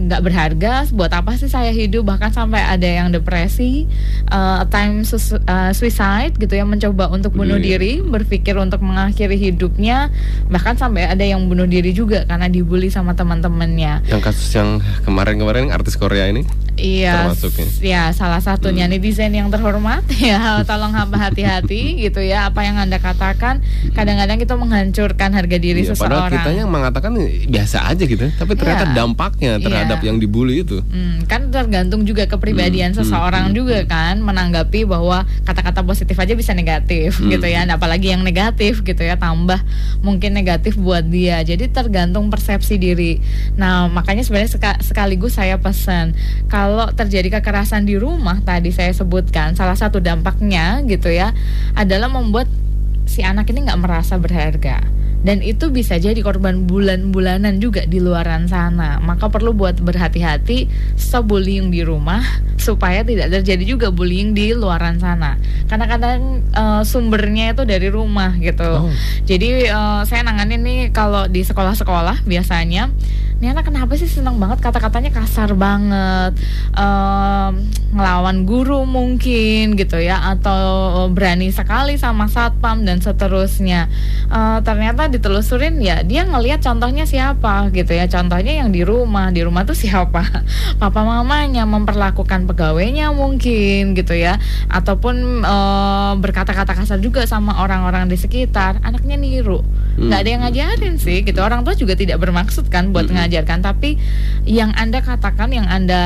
[0.00, 2.08] nggak berharga buat apa sih saya hidup?
[2.08, 3.84] Bahkan sampai ada yang depresi
[4.32, 10.08] uh, time uh, suicide gitu ya mencoba untuk bunuh Bunuh diri berpikir untuk mengakhiri hidupnya.
[10.48, 14.06] Bahkan sampai ada yang bunuh diri juga karena dibully sama teman-temannya.
[14.08, 16.46] Yang kasus yang kemarin-kemarin artis Korea ini
[16.80, 17.66] Iya, Termasuk ya?
[17.84, 18.92] ya salah satunya Hmm.
[18.92, 23.60] netizen yang terhormat ya, tolong hamba hati-hati gitu ya apa yang anda katakan.
[23.90, 26.32] Kadang-kadang itu menghancurkan harga diri Iya, padahal seseorang.
[26.32, 27.12] kita yang mengatakan
[27.46, 28.96] biasa aja gitu, tapi ternyata Iya.
[28.96, 30.06] dampaknya terhadap Iya.
[30.06, 30.80] yang dibully itu.
[30.82, 36.32] Hmm, kan tergantung juga kepribadian Hmm, seseorang hmm, juga kan menanggapi bahwa kata-kata positif aja
[36.32, 37.28] bisa negatif Hmm.
[37.28, 39.60] gitu ya, Nah, apalagi yang negatif gitu ya tambah
[40.00, 41.42] mungkin negatif buat dia.
[41.42, 43.18] Jadi tergantung persepsi diri.
[43.52, 46.14] Nah makanya sebenarnya seka- sekaligus saya pesan
[46.46, 51.34] kalau terjadi kekerasan di rumah tadi saya sebutkan salah satu dampaknya gitu ya
[51.74, 52.46] adalah membuat
[53.06, 58.48] si anak ini nggak merasa berharga dan itu bisa jadi korban bulan-bulanan juga di luaran
[58.48, 58.96] sana.
[59.04, 60.64] Maka perlu buat berhati-hati
[60.96, 62.24] stop bullying di rumah
[62.56, 65.36] supaya tidak terjadi juga bullying di luaran sana.
[65.68, 68.88] Karena kadang uh, sumbernya itu dari rumah gitu.
[68.88, 68.92] Oh.
[69.28, 72.88] Jadi uh, saya nanganin nih kalau di sekolah-sekolah biasanya
[73.40, 74.60] ini anak kenapa sih senang banget?
[74.60, 76.36] Kata-katanya kasar banget.
[76.76, 83.88] Um, ngelawan guru mungkin gitu ya atau berani sekali sama satpam dan seterusnya.
[84.28, 88.12] Uh, ternyata ditelusurin ya dia ngelihat contohnya siapa gitu ya.
[88.12, 89.32] Contohnya yang di rumah.
[89.32, 90.20] Di rumah tuh siapa?
[90.80, 94.36] Papa mamanya memperlakukan pegawainya mungkin gitu ya.
[94.68, 98.84] Ataupun uh, berkata-kata kasar juga sama orang-orang di sekitar.
[98.84, 99.64] Anaknya niru.
[99.96, 100.24] Nggak hmm.
[100.24, 101.40] ada yang ngajarin sih gitu.
[101.40, 103.29] Orang tua juga tidak bermaksud kan buat hmm.
[103.30, 103.94] Ngajarkan tapi
[104.42, 106.02] yang anda katakan yang anda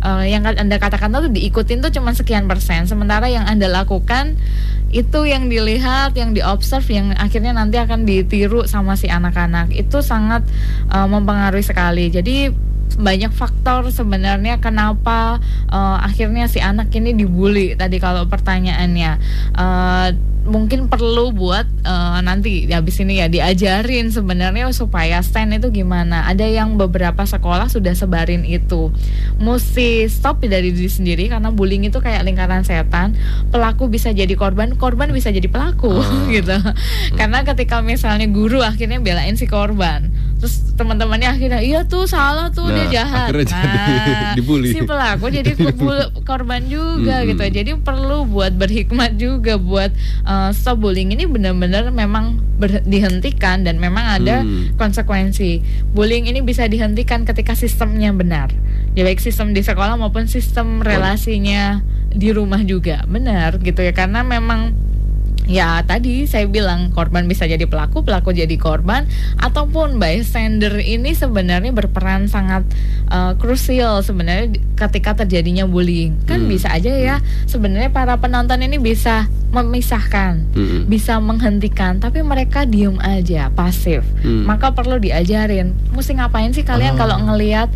[0.00, 2.88] uh, yang anda katakan tuh diikutin tuh cuma sekian persen.
[2.88, 4.40] Sementara yang anda lakukan
[4.88, 9.68] itu yang dilihat yang diobserv yang akhirnya nanti akan ditiru sama si anak-anak.
[9.76, 10.40] Itu sangat
[10.88, 12.08] uh, mempengaruhi sekali.
[12.08, 12.48] Jadi
[12.96, 19.12] banyak faktor sebenarnya kenapa uh, akhirnya si anak ini dibully tadi kalau pertanyaannya
[19.56, 20.08] uh,
[20.42, 26.26] mungkin perlu buat uh, nanti habis ini ya diajarin sebenarnya supaya stand itu gimana.
[26.26, 28.90] Ada yang beberapa sekolah sudah sebarin itu.
[29.38, 33.14] Mesti stop dari diri sendiri karena bullying itu kayak lingkaran setan.
[33.54, 36.26] Pelaku bisa jadi korban, korban bisa jadi pelaku oh.
[36.34, 36.58] gitu.
[37.14, 40.10] Karena ketika misalnya guru akhirnya belain si korban,
[40.42, 43.30] terus teman-temannya akhirnya iya tuh salah tuh nah, dia jahat.
[43.30, 43.46] Nah,
[44.10, 44.74] jadi dibully.
[44.74, 45.54] Si pelaku jadi
[46.26, 47.30] korban juga -hmm.
[47.30, 47.44] gitu.
[47.46, 49.94] Jadi perlu buat berhikmat juga buat
[50.26, 52.42] uh, stop bullying ini benar-benar memang
[52.82, 54.74] dihentikan dan memang ada hmm.
[54.82, 55.62] konsekuensi.
[55.94, 58.50] Bullying ini bisa dihentikan ketika sistemnya benar.
[58.98, 64.20] Ya baik sistem di sekolah maupun sistem relasinya di rumah juga benar gitu ya karena
[64.20, 64.74] memang
[65.46, 69.06] ya tadi saya bilang korban bisa jadi pelaku, pelaku jadi korban
[69.42, 72.62] ataupun bystander ini sebenarnya berperan sangat
[73.10, 76.14] uh, krusial sebenarnya ketika terjadinya bullying.
[76.26, 76.50] Kan hmm.
[76.50, 77.16] bisa aja ya
[77.50, 80.88] sebenarnya para penonton ini bisa memisahkan, hmm.
[80.88, 84.00] bisa menghentikan, tapi mereka diem aja, pasif.
[84.24, 84.48] Hmm.
[84.48, 86.98] Maka perlu diajarin, mesti ngapain sih kalian oh.
[87.04, 87.68] kalau ngelihat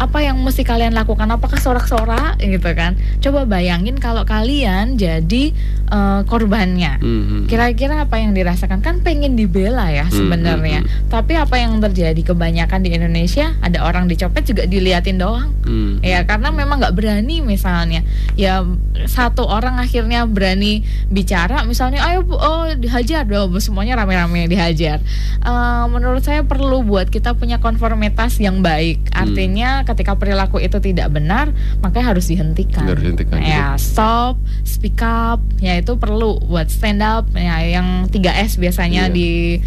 [0.00, 1.30] apa yang mesti kalian lakukan?
[1.30, 2.98] Apakah sorak-sorak gitu kan?
[3.22, 5.54] Coba bayangin kalau kalian jadi
[5.92, 6.98] uh, korbannya.
[6.98, 7.40] Hmm Mm-hmm.
[7.50, 10.14] Kira-kira apa yang dirasakan kan pengen dibela ya mm-hmm.
[10.14, 10.80] sebenarnya.
[10.86, 11.10] Mm-hmm.
[11.10, 15.50] Tapi apa yang terjadi kebanyakan di Indonesia ada orang dicopet juga diliatin doang.
[15.66, 16.06] Mm.
[16.06, 18.06] Ya karena memang nggak berani misalnya.
[18.38, 18.62] Ya
[19.10, 25.02] satu orang akhirnya berani bicara misalnya ayo oh dihajar dong semuanya rame-rame dihajar.
[25.42, 29.10] Uh, menurut saya perlu buat kita punya konformitas yang baik.
[29.10, 29.18] Mm.
[29.18, 29.84] Artinya mm.
[29.90, 31.50] ketika perilaku itu tidak benar
[31.82, 32.86] maka harus dihentikan.
[32.86, 33.42] Harus dihentikan.
[33.42, 34.38] Ya stop,
[34.80, 35.44] speak up.
[35.60, 39.60] Ya itu perlu buat stand up ya yang 3S biasanya yeah.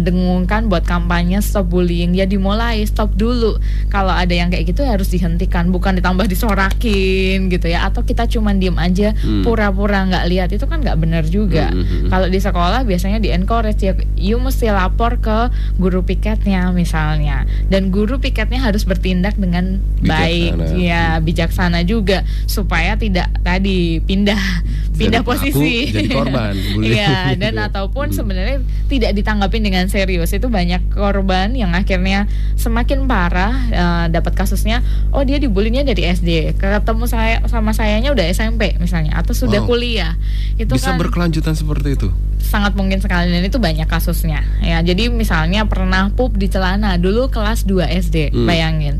[0.00, 3.60] didengungkan uh, buat kampanye stop bullying ya dimulai stop dulu
[3.92, 8.56] kalau ada yang kayak gitu harus dihentikan bukan ditambah disorakin gitu ya atau kita cuma
[8.56, 9.44] diem aja hmm.
[9.44, 12.08] pura-pura nggak -pura lihat itu kan nggak benar juga hmm, hmm, hmm.
[12.08, 17.92] kalau di sekolah biasanya di encourage ya you mesti lapor ke guru piketnya misalnya dan
[17.92, 20.08] guru piketnya harus bertindak dengan bijaksana.
[20.08, 24.37] baik ya bijaksana juga supaya tidak tadi pindah
[24.98, 30.34] pindah posisi jadi korban Iya, dan ataupun sebenarnya tidak ditanggapin dengan serius.
[30.34, 32.26] Itu banyak korban yang akhirnya
[32.58, 34.82] semakin parah uh, dapat kasusnya.
[35.14, 36.58] Oh, dia dibulinya dari SD.
[36.58, 39.68] Ketemu saya sama sayanya udah SMP misalnya atau sudah wow.
[39.68, 40.18] kuliah.
[40.58, 42.08] Itu bisa kan berkelanjutan seperti itu.
[42.42, 44.40] Sangat mungkin sekali dan itu banyak kasusnya.
[44.64, 48.46] Ya, jadi misalnya pernah pup di celana dulu kelas 2 SD, hmm.
[48.48, 48.96] bayangin.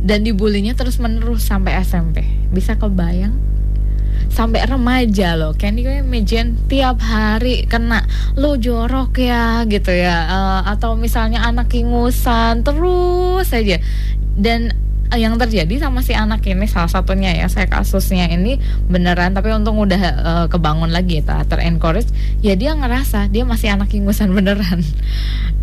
[0.00, 2.24] Dan dibulinya terus-menerus sampai SMP.
[2.48, 3.36] Bisa kebayang?
[4.36, 5.56] Sampai remaja loh.
[5.56, 8.04] Candy gue imagine tiap hari kena
[8.36, 10.28] lo jorok ya gitu ya.
[10.28, 13.80] Uh, atau misalnya anak ingusan terus saja
[14.36, 14.76] dan
[15.14, 18.58] yang terjadi sama si anak ini salah satunya ya saya kasusnya ini
[18.90, 22.10] beneran tapi untung udah uh, kebangun lagi ya terencourage
[22.42, 24.82] ya dia ngerasa dia masih anak ingusan beneran.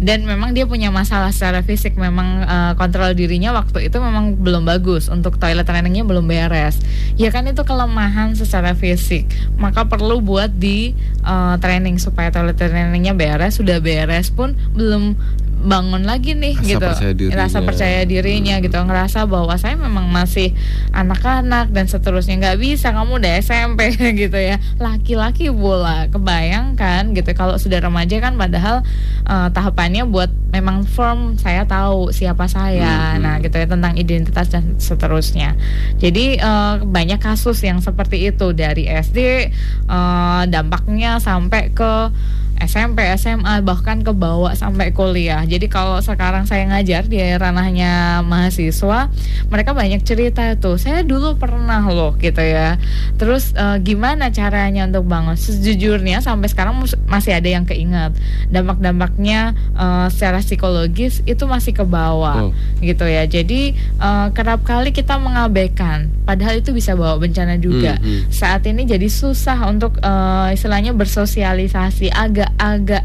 [0.03, 4.67] Dan memang dia punya masalah secara fisik memang uh, kontrol dirinya waktu itu memang belum
[4.67, 6.81] bagus untuk toilet trainingnya belum beres.
[7.15, 9.31] Ya kan itu kelemahan secara fisik.
[9.55, 10.91] Maka perlu buat di
[11.23, 15.15] uh, training supaya toilet trainingnya beres sudah beres pun belum
[15.63, 16.85] bangun lagi nih rasa gitu.
[16.91, 18.63] percaya rasa percaya dirinya hmm.
[18.67, 18.77] gitu.
[18.83, 20.51] Ngerasa bahwa saya memang masih
[20.91, 22.37] anak-anak dan seterusnya.
[22.37, 23.95] Nggak bisa kamu udah SMP
[24.27, 24.59] gitu ya.
[24.77, 27.31] Laki-laki bola kebayangkan gitu.
[27.33, 28.83] Kalau sudah remaja kan padahal
[29.25, 33.17] uh, tahapannya buat memang firm saya tahu siapa saya.
[33.17, 33.23] Hmm.
[33.23, 35.55] nah gitu ya tentang identitas dan seterusnya.
[35.97, 38.51] Jadi uh, banyak kasus yang seperti itu.
[38.53, 39.49] Dari SD
[39.87, 42.11] uh, dampaknya sampai ke
[42.65, 45.43] SMP, SMA bahkan ke bawah sampai kuliah.
[45.43, 49.11] Jadi kalau sekarang saya ngajar di ranahnya mahasiswa,
[49.51, 50.79] mereka banyak cerita tuh.
[50.79, 52.79] Saya dulu pernah loh gitu ya.
[53.19, 55.35] Terus uh, gimana caranya untuk bangun?
[55.35, 58.15] Sejujurnya sampai sekarang masih ada yang keingat.
[58.49, 62.79] Dampak-dampaknya uh, secara psikologis itu masih ke bawah oh.
[62.79, 63.27] gitu ya.
[63.27, 67.99] Jadi uh, kerap kali kita mengabaikan padahal itu bisa bawa bencana juga.
[67.99, 68.31] Hmm, hmm.
[68.31, 73.03] Saat ini jadi susah untuk uh, istilahnya bersosialisasi agak agak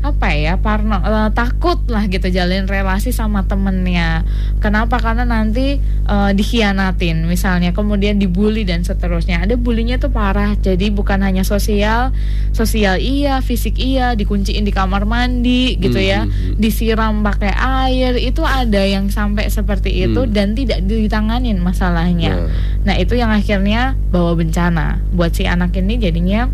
[0.00, 4.24] apa ya parno uh, takut lah gitu jalin relasi sama temennya
[4.56, 5.76] kenapa karena nanti
[6.08, 12.16] uh, dikhianatin misalnya kemudian dibully dan seterusnya ada bulinya tuh parah jadi bukan hanya sosial
[12.56, 16.56] sosial iya fisik iya dikunciin di kamar mandi gitu ya hmm, hmm, hmm.
[16.56, 20.32] disiram pakai air itu ada yang sampai seperti itu hmm.
[20.32, 22.88] dan tidak ditanganin masalahnya nah.
[22.88, 26.48] nah itu yang akhirnya bawa bencana buat si anak ini jadinya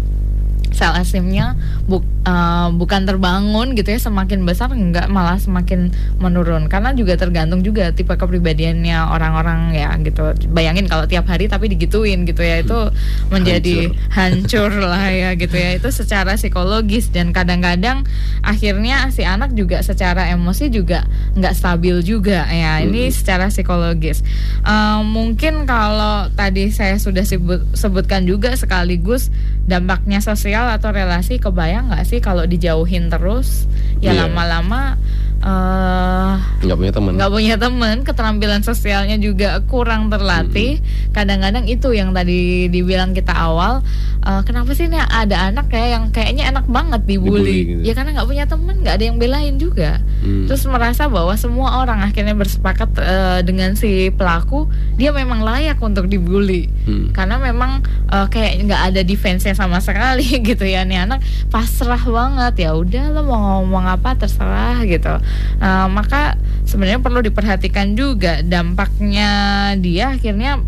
[0.76, 1.56] sel asimnya
[1.86, 6.66] bu, uh, bukan terbangun gitu ya semakin besar enggak malah semakin menurun.
[6.66, 10.34] Karena juga tergantung juga tipe kepribadiannya orang-orang ya gitu.
[10.50, 12.90] Bayangin kalau tiap hari tapi digituin gitu ya itu
[13.30, 15.78] menjadi hancur, hancur lah ya gitu ya.
[15.78, 18.02] Itu secara psikologis dan kadang-kadang
[18.42, 21.06] akhirnya si anak juga secara emosi juga
[21.38, 22.82] nggak stabil juga ya.
[22.82, 24.26] Ini secara psikologis.
[24.66, 29.30] Uh, mungkin kalau tadi saya sudah sebut, sebutkan juga sekaligus
[29.66, 33.68] dampaknya sosial atau relasi kebayang nggak sih kalau dijauhin terus?
[34.00, 34.28] Ya iya.
[34.28, 35.00] lama-lama
[35.40, 40.80] uh, nggak punya teman nggak punya teman keterampilan sosialnya juga kurang terlatih.
[41.12, 43.80] Kadang-kadang itu yang tadi dibilang kita awal
[44.26, 47.80] uh, kenapa sih nih ada anak kayak yang kayaknya enak banget dibully, dibully gitu.
[47.86, 50.50] ya karena nggak punya teman nggak ada yang belain juga hmm.
[50.50, 54.66] terus merasa bahwa semua orang akhirnya bersepakat uh, dengan si pelaku
[54.98, 57.14] dia memang layak untuk dibully hmm.
[57.14, 62.66] karena memang uh, kayak nggak ada defense-nya sama sekali gitu ya nih anak pasrah banget
[62.66, 65.14] ya udah lo mau ngomong apa terserah gitu
[65.62, 66.34] uh, maka
[66.66, 69.30] sebenarnya perlu diperhatikan juga dampaknya
[69.78, 70.58] dia akhirnya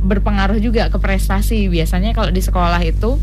[0.00, 1.68] berpengaruh juga ke prestasi.
[1.68, 3.20] Biasanya kalau di sekolah itu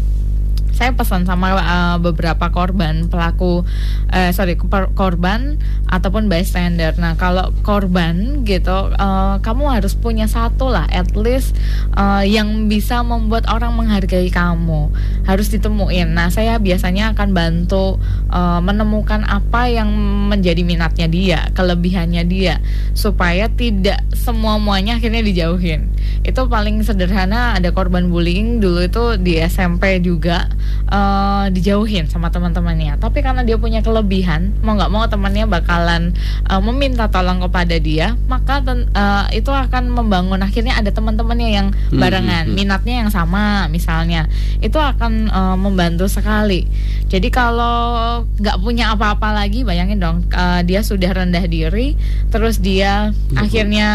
[0.78, 3.66] saya pesan sama uh, beberapa korban pelaku
[4.14, 4.54] uh, sorry
[4.94, 5.58] korban
[5.90, 6.94] ataupun bystander.
[7.02, 11.58] Nah kalau korban gitu, uh, kamu harus punya satu lah, at least
[11.98, 14.94] uh, yang bisa membuat orang menghargai kamu
[15.26, 16.14] harus ditemuin.
[16.14, 17.98] Nah saya biasanya akan bantu
[18.30, 19.90] uh, menemukan apa yang
[20.30, 22.62] menjadi minatnya dia, kelebihannya dia,
[22.94, 25.90] supaya tidak semua muanya akhirnya dijauhin.
[26.28, 30.52] Itu paling sederhana ada korban bullying dulu itu di SMP juga
[30.92, 36.16] uh, dijauhin sama teman-temannya tapi karena dia punya kelebihan mau nggak mau temannya bakalan
[36.48, 42.00] uh, meminta tolong kepada dia maka uh, itu akan membangun akhirnya ada teman-temannya yang hmm,
[42.00, 42.58] barengan hmm, hmm.
[42.58, 44.28] minatnya yang sama misalnya
[44.64, 46.68] itu akan uh, membantu sekali
[47.08, 51.96] jadi kalau nggak punya apa-apa lagi bayangin dong uh, dia sudah rendah diri
[52.32, 53.38] terus dia hmm.
[53.40, 53.90] akhirnya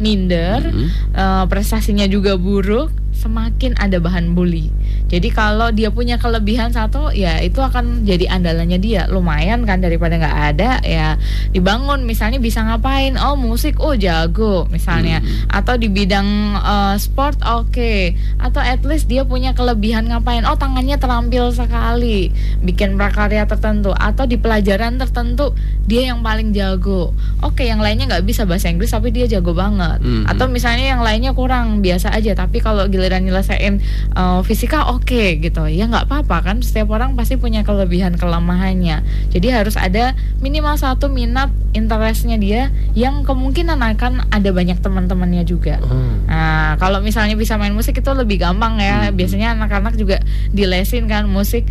[0.00, 0.88] minder hmm.
[1.16, 4.70] uh, prestasinya juga buruk semakin ada bahan bully.
[5.08, 9.08] Jadi kalau dia punya kelebihan satu, ya itu akan jadi andalannya dia.
[9.08, 11.18] Lumayan kan daripada nggak ada, ya
[11.50, 12.04] dibangun.
[12.06, 13.16] Misalnya bisa ngapain?
[13.18, 15.24] Oh musik, oh jago misalnya.
[15.24, 15.48] Hmm.
[15.50, 17.72] Atau di bidang uh, sport, oke.
[17.72, 18.14] Okay.
[18.38, 20.44] Atau at least dia punya kelebihan ngapain?
[20.44, 23.96] Oh tangannya terampil sekali, bikin prakarya tertentu.
[23.96, 25.56] Atau di pelajaran tertentu
[25.88, 27.16] dia yang paling jago.
[27.40, 30.04] Oke, okay, yang lainnya nggak bisa bahasa Inggris tapi dia jago banget.
[30.04, 30.28] Hmm.
[30.28, 33.80] Atau misalnya yang lainnya kurang biasa aja, tapi kalau giliran nyelesain
[34.12, 35.64] uh, fisika oke okay, gitu.
[35.64, 39.00] Ya nggak apa-apa kan setiap orang pasti punya kelebihan kelemahannya.
[39.32, 40.12] Jadi harus ada
[40.44, 45.80] minimal satu minat interestnya dia yang kemungkinan akan ada banyak teman-temannya juga.
[45.80, 46.28] Hmm.
[46.28, 49.08] nah kalau misalnya bisa main musik itu lebih gampang ya.
[49.08, 49.16] Hmm.
[49.16, 50.20] biasanya anak-anak juga
[50.52, 51.64] dilesin kan musik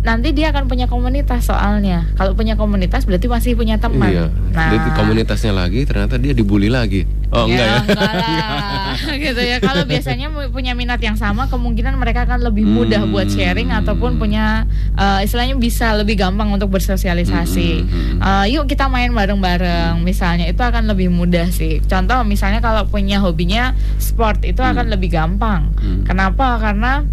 [0.00, 2.08] nanti dia akan punya komunitas soalnya.
[2.16, 4.08] Kalau punya komunitas berarti masih punya teman.
[4.08, 4.26] Iya.
[4.56, 7.04] Nah, Jadi komunitasnya lagi ternyata dia dibully lagi.
[7.30, 7.78] Oh ya, enggak ya?
[7.86, 9.16] Enggak lah.
[9.28, 9.56] gitu ya.
[9.62, 13.12] Kalau biasanya punya minat yang sama, kemungkinan mereka akan lebih mudah hmm.
[13.14, 14.66] buat sharing ataupun punya
[14.98, 17.70] uh, istilahnya bisa lebih gampang untuk bersosialisasi.
[17.86, 18.18] Hmm.
[18.18, 21.78] Uh, yuk kita main bareng-bareng misalnya itu akan lebih mudah sih.
[21.86, 24.94] Contoh misalnya kalau punya hobinya sport itu akan hmm.
[24.96, 25.70] lebih gampang.
[25.78, 26.02] Hmm.
[26.02, 26.58] Kenapa?
[26.58, 27.06] Karena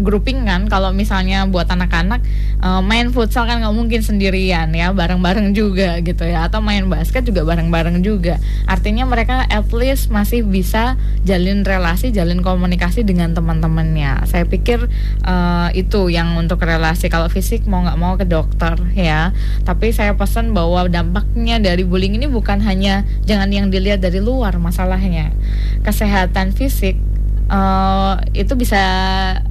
[0.00, 2.24] grouping kan kalau misalnya buat anak-anak
[2.60, 6.46] uh, main futsal kan nggak mungkin sendirian ya bareng-bareng juga gitu ya.
[6.46, 8.40] Atau main basket juga bareng-bareng juga.
[8.68, 14.24] Artinya mereka at least masih bisa jalin relasi jalin komunikasi dengan teman-temannya.
[14.28, 14.86] Saya pikir
[15.24, 17.08] uh, itu yang untuk relasi.
[17.08, 19.32] Kalau fisik mau nggak mau ke dokter ya.
[19.64, 24.56] Tapi saya pesan bahwa dampaknya dari bullying ini bukan hanya jangan yang dilihat dari luar
[24.56, 25.32] masalahnya.
[25.80, 27.09] Kesehatan fisik
[27.50, 28.80] uh, itu bisa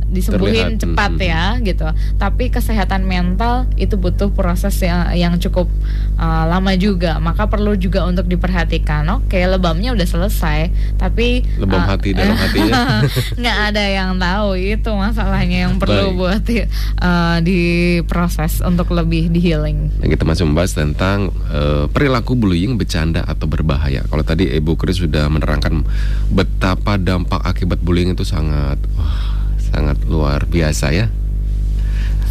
[0.10, 1.30] disembuhin Terlihat, cepat mm-mm.
[1.30, 1.88] ya gitu.
[2.18, 5.70] Tapi kesehatan mental itu butuh proses yang yang cukup
[6.18, 7.22] uh, lama juga.
[7.22, 9.06] Maka perlu juga untuk diperhatikan.
[9.22, 13.06] Oke, lebamnya udah selesai, tapi Lebam uh, hati dalam hatinya.
[13.42, 16.18] nggak ada yang tahu itu masalahnya yang perlu Baik.
[16.18, 16.58] buat di,
[17.04, 20.02] uh, diproses untuk lebih di healing.
[20.02, 24.06] Dan kita masih membahas tentang eh, perilaku bullying bercanda atau berbahaya.
[24.08, 25.84] Kalau tadi Ibu Kris sudah menerangkan
[26.32, 29.18] betapa dampak akibat bullying itu sangat wah,
[29.58, 31.10] sangat luar biasa ya.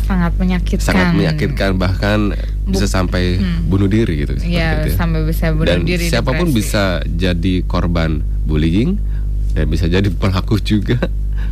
[0.06, 0.86] Sangat menyakitkan.
[0.86, 2.30] Sangat menyakitkan bahkan
[2.64, 3.66] bisa sampai Hmm.
[3.66, 4.96] bunuh diri gitu Iya, itu ya.
[4.96, 6.06] sampai bisa bunuh Dan diri.
[6.06, 6.62] siapa pun depresi.
[6.62, 8.10] bisa jadi korban
[8.46, 9.02] bullying
[9.52, 10.96] dan bisa jadi pelaku juga.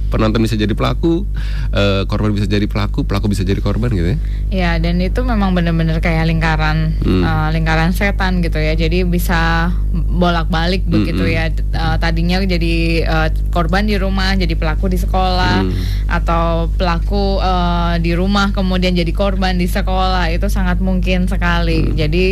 [0.07, 1.27] Penonton bisa jadi pelaku,
[1.75, 4.19] eh, korban bisa jadi pelaku, pelaku bisa jadi korban gitu ya.
[4.47, 7.23] Ya, dan itu memang benar-benar kayak lingkaran Hmm.
[7.23, 8.79] uh, lingkaran setan gitu ya.
[8.79, 11.45] Jadi bisa bolak-balik begitu Hmm, ya.
[11.75, 15.75] Uh, tadinya jadi uh, korban di rumah, jadi pelaku di sekolah Hmm.
[16.07, 20.31] atau pelaku uh, di rumah kemudian jadi korban di sekolah.
[20.31, 21.91] Itu sangat mungkin sekali.
[21.91, 21.95] Hmm.
[21.99, 22.27] Jadi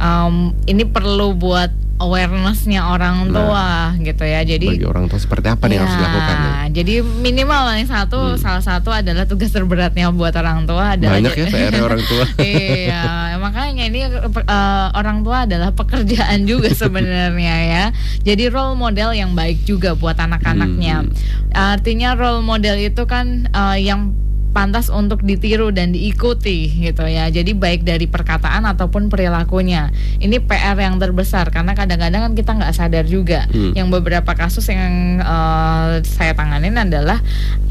[0.00, 4.40] um, ini perlu buat awarenessnya orang tua gitu ya.
[4.42, 6.52] Jadi Bagi orang tua seperti apa nih yang harus Ya, dilakukan nih?
[6.78, 8.38] Jadi minimal yang satu, Hmm.
[8.38, 12.24] salah satu adalah tugas terberatnya buat orang tua adalah Banyak ya PR orang tua.
[12.44, 17.84] iya, makanya ini eh, orang tua adalah pekerjaan juga sebenarnya ya.
[18.22, 21.02] Jadi role model yang baik juga buat anak-anaknya.
[21.02, 21.12] Hmm.
[21.52, 24.14] Artinya role model itu kan eh, yang
[24.50, 27.28] pantas untuk ditiru dan diikuti gitu ya.
[27.28, 29.92] Jadi baik dari perkataan ataupun perilakunya.
[30.18, 33.46] Ini PR yang terbesar karena kadang-kadang kan kita nggak sadar juga.
[33.52, 33.76] Hmm.
[33.76, 37.20] Yang beberapa kasus yang eh, saya tanganin adalah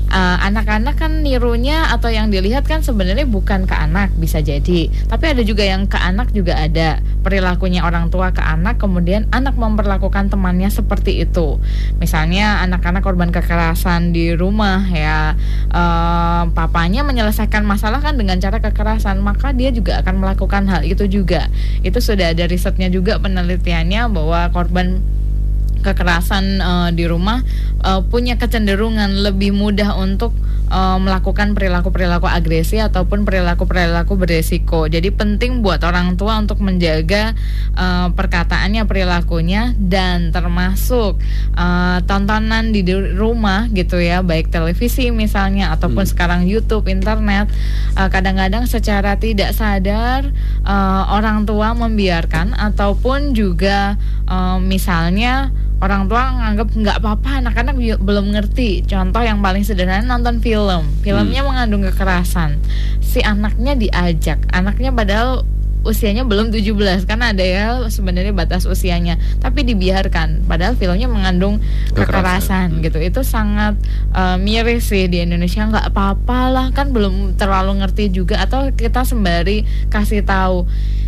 [0.08, 4.88] eh, anak-anak kan nirunya atau yang dilihat kan sebenarnya bukan ke anak bisa jadi.
[5.10, 9.60] Tapi ada juga yang ke anak juga ada perilakunya orang tua ke anak kemudian anak
[9.60, 11.60] memperlakukan temannya seperti itu.
[12.00, 15.34] Misalnya anak-anak korban kekerasan di rumah ya
[15.74, 21.08] eh, papanya menyelesaikan masalah kan dengan cara kekerasan maka dia juga akan melakukan hal itu
[21.08, 21.48] juga.
[21.80, 25.00] Itu sudah ada risetnya juga penelitiannya bahwa korban
[25.80, 27.40] kekerasan eh, di rumah
[27.88, 30.36] eh, punya kecenderungan lebih mudah untuk
[30.68, 34.86] eh, melakukan perilaku-perilaku agresi ataupun perilaku-perilaku beresiko.
[34.92, 37.34] Jadi penting buat orang tua untuk menjaga
[37.76, 41.20] eh, perkataannya, perilakunya dan termasuk
[41.56, 42.84] eh, tontonan di
[43.16, 46.12] rumah gitu ya, baik televisi misalnya ataupun Hmm.
[46.12, 47.50] sekarang YouTube, internet.
[47.98, 50.30] Kadang-kadang secara tidak sadar
[50.62, 53.96] eh, orang tua membiarkan ataupun juga
[54.30, 58.86] eh, misalnya orang tua nganggap nggak apa-apa anak-anak belum ngerti.
[58.90, 60.90] Contoh yang paling sederhana nonton film.
[61.06, 62.58] Filmnya mengandung kekerasan.
[63.04, 64.42] Si anaknya diajak.
[64.50, 65.46] Anaknya padahal
[65.88, 69.22] usianya belum 17 karena ada ya sebenarnya batas usianya.
[69.38, 70.50] Tapi dibiarkan.
[70.50, 71.62] Padahal filmnya mengandung
[71.94, 72.74] Kekerasan.
[72.74, 72.98] kekerasan gitu.
[72.98, 73.78] Itu sangat
[74.18, 75.62] eh, miris sih di Indonesia.
[75.62, 78.42] Nggak apa-apa lah kan belum terlalu ngerti juga.
[78.42, 79.62] Atau kita sembari
[79.94, 80.66] kasih tahu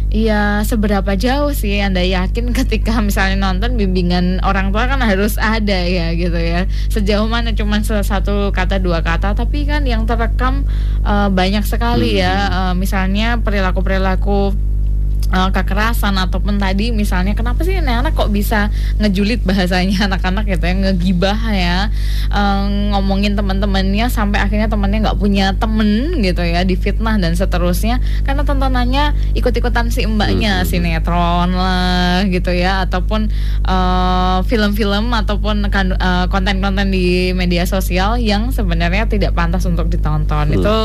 [0.09, 5.85] Iya, seberapa jauh sih Anda yakin ketika misalnya nonton bimbingan orang tua kan harus ada
[5.85, 6.65] ya gitu ya.
[6.89, 10.65] Sejauh mana cuman satu kata dua kata tapi kan yang terekam
[11.05, 12.49] eh, banyak sekali ya.
[12.49, 14.69] Eh, misalnya perilaku-perilaku
[15.27, 20.75] eh, kekerasan ataupun tadi misalnya kenapa sih anak-anak kok bisa ngejulit bahasanya anak-anak gitu ya
[20.75, 21.77] ngegibah ya
[22.29, 28.43] eh, ngomongin teman-temannya sampai akhirnya temannya nggak punya temen gitu ya difitnah dan seterusnya karena
[28.43, 30.65] tontonannya ikut-ikutan si mbaknya Hmm.
[30.65, 33.29] sinetron lah gitu ya ataupun
[33.63, 40.57] eh, film-film ataupun eh, konten-konten di media sosial yang sebenarnya tidak pantas untuk ditonton Hmm.
[40.57, 40.75] itu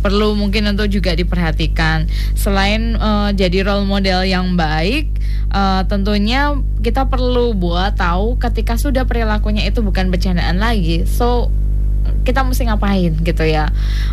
[0.00, 5.12] perlu mungkin untuk juga diperhatikan selain eh, jadi role model yang baik
[5.52, 11.08] eh, tentunya kita perlu buat tahu ketika sudah perilakunya itu bukan bercandaan lagi.
[11.08, 11.48] So
[12.24, 13.68] kita mesti ngapain gitu ya?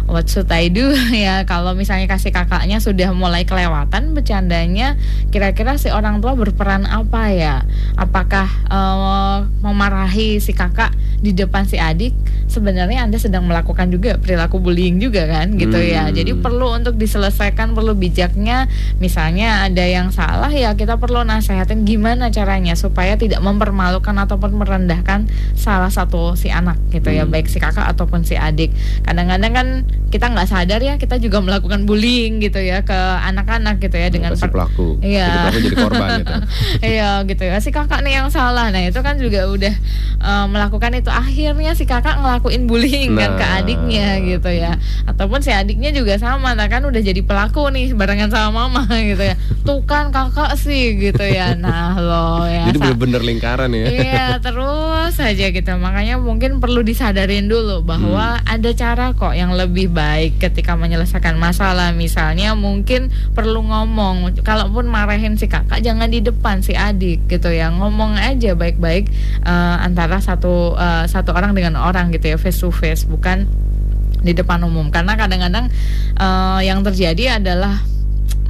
[0.06, 0.92] What should I do?
[1.12, 4.98] Ya kalau misalnya kasih kakaknya sudah mulai kelewatan bercandanya
[5.30, 7.64] kira-kira si orang tua berperan apa ya?
[7.96, 10.92] Apakah eh, memarahi si kakak
[11.24, 12.12] di depan si adik?
[12.52, 16.12] Sebenarnya anda sedang melakukan juga perilaku bullying juga kan gitu ya.
[16.12, 16.16] Hmm.
[16.16, 18.68] jadi perlu untuk diselesaikan perlu bijaknya.
[19.00, 25.32] Misalnya ada yang salah ya kita perlu nasehatin gimana caranya supaya tidak mempermalukan ataupun merendahkan
[25.56, 27.24] salah satu si anak gitu ya.
[27.24, 27.32] Hmm.
[27.32, 28.70] baik si kakak ataupun si adik.
[29.02, 29.68] Kadang-kadang kan
[30.08, 34.36] kita nggak sadar ya kita juga melakukan bullying gitu ya ke anak-anak gitu ya dengan
[34.36, 35.24] si pelaku, Iya.
[35.24, 36.34] jadi pelaku jadi korban gitu.
[36.92, 37.56] Iya gitu ya.
[37.58, 38.68] Si kakak nih yang salah.
[38.68, 39.72] Nah itu kan juga udah
[40.20, 41.08] eh, melakukan itu.
[41.08, 43.58] Akhirnya si kakak ngelakuin bullying kan ke Nah.
[43.58, 44.76] adiknya gitu ya.
[45.06, 46.52] Ataupun si adiknya juga sama.
[46.52, 49.40] Nah kan udah jadi pelaku nih barengan sama mama gitu ya.
[49.62, 51.56] Tuh kan kakak sih gitu ya.
[51.56, 53.86] Nah lo ya Jadi bener-bener lingkaran ya.
[53.88, 55.72] Iya terus saja gitu.
[55.74, 58.60] Makanya mungkin perlu disadarin dulu bahwa Hmm.
[58.60, 61.96] ada cara kok yang lebih baik ketika menyelesaikan masalah.
[61.96, 67.72] Misalnya mungkin perlu ngomong kalaupun marahin si kakak jangan di depan si adik gitu ya.
[67.72, 69.08] Ngomong aja baik-baik
[69.48, 73.48] eh, antara satu eh, satu orang dengan orang gitu ya face to face bukan
[74.20, 74.92] di depan umum.
[74.92, 75.72] Karena kadang-kadang
[76.20, 77.80] eh, yang terjadi adalah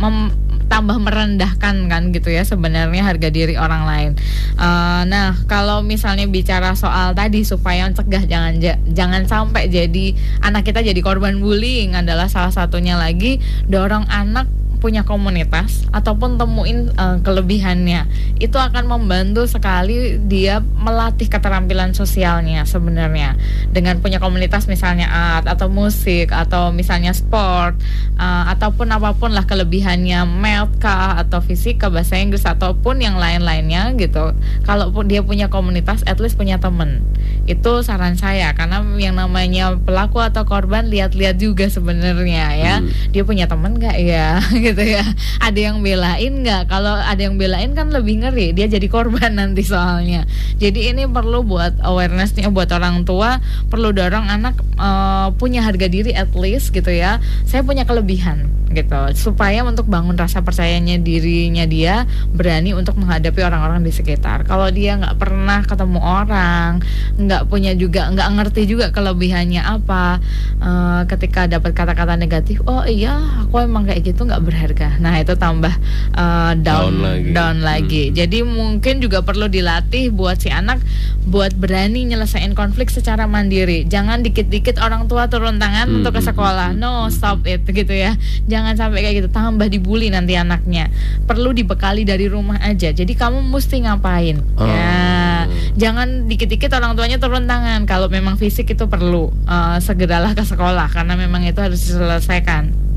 [0.01, 0.33] mem-
[0.71, 4.11] tambah merendahkan kan gitu ya sebenarnya harga diri orang lain.
[4.55, 10.63] Eh, nah kalau misalnya bicara soal tadi supaya mencegah jangan ja- jangan sampai jadi anak
[10.63, 17.17] kita jadi korban bullying adalah salah satunya lagi dorong anak punya komunitas ataupun temuin eh,
[17.21, 18.09] kelebihannya
[18.41, 23.37] itu akan membantu sekali dia melatih keterampilan sosialnya sebenarnya.
[23.69, 27.77] Dengan punya komunitas misalnya art atau musik atau misalnya sport
[28.17, 33.93] eh, ataupun apa pun lah kelebihannya math kah atau fisika bahasa Inggris ataupun yang lain-lainnya
[34.01, 34.33] gitu.
[34.65, 37.05] Kalaupun dia punya komunitas at least punya temen.
[37.45, 42.75] Itu saran saya karena yang namanya pelaku atau korban lihat-lihat juga sebenarnya ya.
[42.81, 42.89] Hmm.
[43.13, 43.97] dia punya temen nggak?
[44.01, 44.41] Ya
[44.71, 45.03] gitu ya.
[45.43, 46.71] Ada yang belain nggak?
[46.71, 50.23] Kalau ada yang belain kan lebih ngeri dia jadi korban nanti soalnya.
[50.57, 56.15] Jadi ini perlu buat awarenessnya buat orang tua perlu dorong anak eh, punya harga diri
[56.15, 57.19] at least gitu ya.
[57.43, 58.99] Saya punya kelebihan gitu.
[59.13, 64.43] Supaya untuk bangun rasa percayanya dirinya dia berani untuk menghadapi orang-orang di sekitar.
[64.43, 66.71] Kalau dia nggak pernah ketemu orang
[67.17, 70.17] nggak punya juga nggak ngerti juga kelebihannya apa
[70.57, 74.95] eh, ketika dapat kata-kata negatif oh iya aku emang kayak gitu nggak berharga.
[74.97, 75.73] Nah itu tambah
[76.13, 77.29] eh, down Down lagi.
[77.31, 78.03] down lagi.
[78.03, 78.15] Hmm.
[78.15, 80.79] jadi mungkin juga perlu dilatih buat si anak
[81.21, 83.83] buat berani nyelesain konflik secara mandiri.
[83.83, 86.69] Jangan dikit-dikit orang tua turun tangan Hmm, untuk ke hmm, sekolah.
[86.71, 88.13] hmm, no hmm, stop it gitu ya.
[88.43, 90.87] jangan sampai kayak gitu tambah dibully nanti anaknya.
[91.25, 92.93] Perlu dibekali dari rumah aja.
[92.93, 94.37] Jadi kamu mesti ngapain?
[94.57, 94.67] Oh.
[94.67, 97.87] ya jangan dikit-dikit orang tuanya turun tangan.
[97.89, 102.90] Kalau memang fisik itu perlu eh, segeralah ke sekolah karena memang itu harus diselesaikan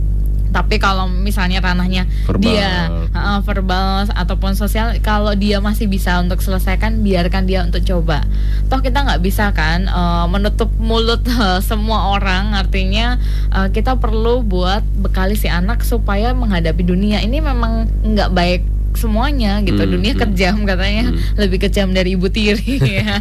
[0.55, 2.47] tapi kalau misalnya ranahnya Verbal.
[2.47, 2.71] dia
[3.11, 8.23] uh, verbal ataupun sosial kalau dia masih bisa untuk selesaikan biarkan dia untuk coba.
[8.71, 12.55] Toh kita nggak bisa kan uh, menutup mulut uh, semua orang.
[12.55, 13.19] Artinya
[13.51, 17.19] uh, kita perlu buat bekali si anak supaya menghadapi dunia.
[17.19, 18.63] Ini memang nggak baik
[18.95, 20.23] semuanya gitu Hmm, dunia hmm.
[20.23, 21.19] kejam katanya Hmm.
[21.37, 23.19] lebih kejam dari ibu tiri ya.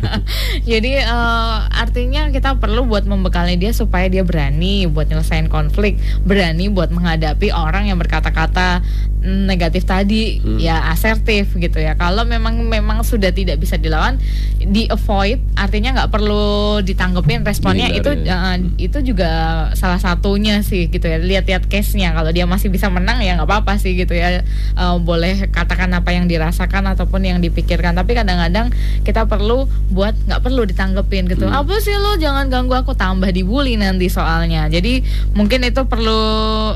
[0.62, 6.68] jadi eh, artinya kita perlu buat membekali dia supaya dia berani buat nyelesain konflik berani
[6.68, 8.82] buat menghadapi orang yang berkata-kata
[9.24, 10.58] negatif tadi Hmm.
[10.58, 14.20] ya asertif gitu ya kalau memang memang sudah tidak bisa dilawan
[14.60, 16.44] di avoid artinya nggak perlu
[16.80, 18.28] ditanggepin responnya itu Dihindari.
[18.68, 19.32] eh, itu juga
[19.74, 23.78] salah satunya sih gitu ya lihat-lihat case-nya kalau dia masih bisa menang ya nggak apa-apa
[23.78, 24.44] sih gitu ya
[24.74, 27.96] Eh, boleh katakan apa yang dirasakan ataupun yang dipikirkan.
[27.96, 28.76] Tapi kadang-kadang
[29.08, 31.48] kita perlu buat nggak perlu ditanggepin gitu.
[31.48, 31.64] Hmm.
[31.64, 32.20] apa sih lo?
[32.20, 32.92] Jangan ganggu aku.
[32.94, 34.68] Tambah dibully nanti soalnya.
[34.68, 35.00] Jadi
[35.32, 36.22] mungkin itu perlu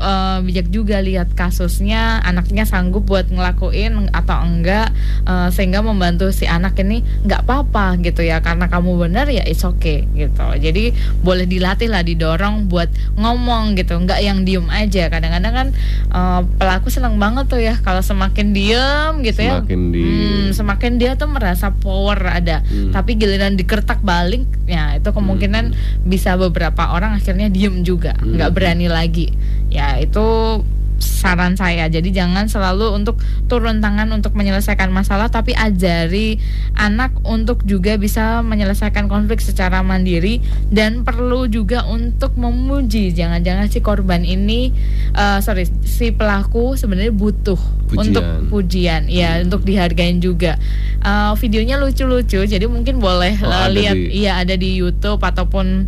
[0.00, 2.24] eh, bijak juga lihat kasusnya.
[2.24, 4.88] Anaknya sanggup buat ngelakuin atau enggak
[5.28, 8.40] eh, sehingga membantu si anak ini nggak apa-apa gitu ya.
[8.40, 10.48] Karena kamu benar ya it's okay gitu.
[10.56, 12.88] Jadi boleh dilatih lah didorong buat
[13.20, 14.00] ngomong gitu.
[14.00, 15.12] Nggak yang diem aja.
[15.12, 15.68] Kadang-kadang kan
[16.08, 18.77] eh, pelaku seneng banget tuh ya kalau semakin diem
[19.22, 19.60] gitu ya.
[19.60, 22.64] Semakin di Hmm, semakin dia tuh merasa power ada.
[22.64, 22.90] Hmm.
[22.90, 28.16] tapi giliran dikertak balik ya itu kemungkinan bisa beberapa orang akhirnya diem juga.
[28.18, 28.36] Hmm.
[28.36, 29.28] nggak berani lagi.
[29.68, 30.60] Ya itu
[30.98, 31.86] saran saya.
[31.86, 36.38] Jadi jangan selalu untuk turun tangan untuk menyelesaikan masalah tapi ajari
[36.74, 40.38] anak untuk juga bisa menyelesaikan konflik secara mandiri
[40.68, 43.10] dan perlu juga untuk memuji.
[43.10, 44.70] Jangan-jangan si korban ini
[45.12, 48.02] eh, sorry si pelaku sebenarnya butuh Pujian.
[48.04, 49.02] untuk pujian.
[49.08, 50.58] Ya untuk dihargain juga.
[50.98, 53.94] Eh, videonya lucu-lucu jadi mungkin boleh Oh, eh, lihat.
[53.94, 55.86] di- iya ada di YouTube ataupun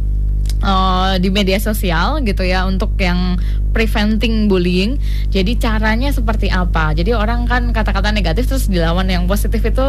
[0.60, 3.40] eh, di media sosial gitu ya untuk yang
[3.70, 4.98] preventing bullying.
[5.30, 6.92] Jadi caranya seperti apa?
[6.94, 9.86] Jadi orang kan kata-kata negatif terus dilawan yang positif itu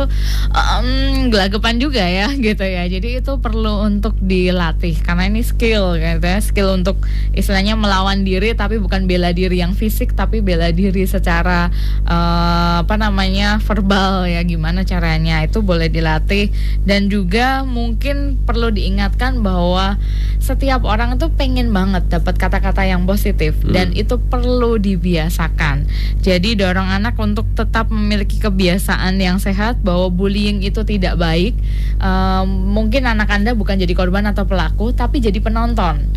[0.54, 2.86] em, gelagapan juga ya gitu ya.
[2.88, 7.02] Jadi itu perlu untuk dilatih karena ini skill gitu ya, skill untuk
[7.34, 11.74] istilahnya melawan diri tapi bukan bela diri yang fisik tapi bela diri secara
[12.06, 16.54] eh, apa namanya verbal ya gimana caranya itu boleh dilatih
[16.86, 19.98] dan juga mungkin perlu diingatkan bahwa
[20.42, 23.54] setiap orang itu pengen banget dapat kata-kata yang positif.
[23.72, 25.88] Dan itu perlu dibiasakan.
[26.22, 31.57] Jadi dorong anak untuk tetap memiliki kebiasaan yang sehat bahwa bullying itu tidak baik.
[31.97, 36.11] Eh, mungkin anak anda bukan jadi korban atau pelaku, tapi jadi penonton.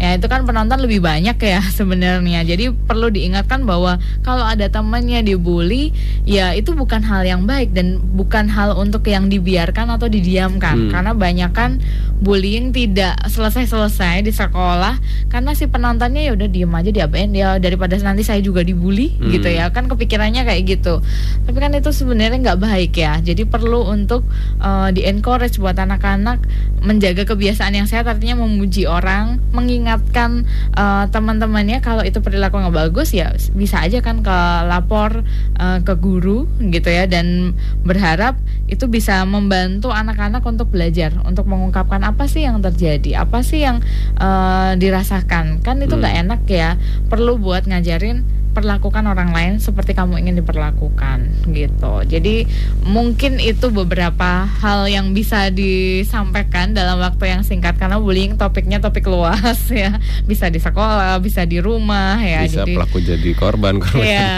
[0.00, 2.40] Ya itu kan penonton lebih banyak ya sebenarnya.
[2.48, 5.92] Jadi perlu diingatkan bahwa kalau ada temannya dibully,
[6.24, 10.88] ya itu bukan hal yang baik dan bukan hal untuk yang dibiarkan atau didiamkan.
[10.88, 10.90] Hmm.
[10.90, 11.84] Karena banyak kan
[12.20, 15.00] bullying tidak selesai-selesai di sekolah
[15.32, 19.32] karena si penontonnya ya udah diem aja diapain ya daripada nanti saya juga dibully Hmm.
[19.32, 19.72] gitu ya.
[19.72, 21.00] Kan kepikirannya kayak gitu.
[21.48, 23.16] Tapi kan itu sebenarnya nggak baik ya.
[23.18, 24.28] Jadi perlu untuk
[24.60, 26.44] eh, di encourage buat anak-anak
[26.84, 28.04] menjaga kebiasaan yang sehat.
[28.04, 30.44] Artinya memuji orang mengingatkan
[30.76, 34.36] eh, teman-temannya kalau itu perilaku nggak bagus ya bisa aja kan ke
[34.68, 35.24] lapor
[35.56, 37.08] eh, ke guru gitu ya.
[37.08, 38.36] Dan berharap
[38.68, 43.80] itu bisa membantu anak-anak untuk belajar untuk mengungkapkan apa sih yang terjadi apa sih yang
[44.20, 45.62] eh, dirasakan.
[45.62, 46.02] Kan itu Hmm.
[46.02, 46.70] nggak enak ya
[47.10, 48.22] perlu buat ngajarin
[48.60, 52.04] perlakukan orang lain seperti kamu ingin diperlakukan gitu.
[52.04, 52.44] Jadi
[52.84, 59.08] mungkin itu beberapa hal yang bisa disampaikan dalam waktu yang singkat karena bullying topiknya topik
[59.08, 59.96] luas ya.
[60.28, 62.44] Bisa di sekolah, bisa di rumah ya.
[62.44, 64.04] Bisa jadi pelaku jadi korban korban.
[64.04, 64.32] Iya,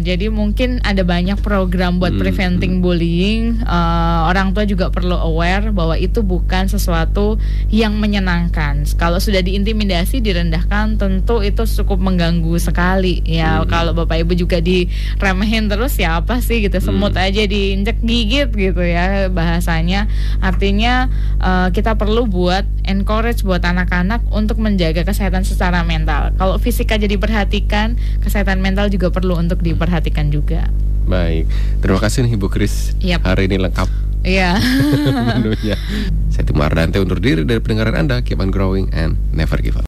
[0.00, 3.60] jadi mungkin ada banyak program buat Hmm, preventing bullying.
[3.60, 7.36] Eh, orang tua juga perlu aware bahwa itu bukan sesuatu
[7.68, 8.88] yang menyenangkan.
[8.96, 13.20] Kalau sudah diintimidasi, direndahkan, tentu itu cukup mengganggu sekali.
[13.26, 13.66] Ya, Hmm.
[13.66, 17.26] kalau bapak ibu juga diremehin terus, ya apa sih gitu, semut Hmm.
[17.26, 20.06] aja diinjek gigit gitu ya bahasanya.
[20.38, 26.30] Artinya eh, kita perlu buat encourage buat anak-anak untuk menjaga kesehatan secara mental.
[26.34, 30.70] Kalau fisik aja diperhatikan, kesehatan mental juga perlu untuk diperhatikan juga.
[31.04, 31.50] Baik,
[31.82, 32.94] terima kasih nih Ibu Kris.
[33.02, 33.26] Yap.
[33.26, 34.58] Hari ini lengkap Iya.
[35.38, 35.74] menunya.
[36.30, 38.22] Saya Timo Ardante undur diri dari pendengaran Anda.
[38.22, 39.84] Keep on growing and never give up.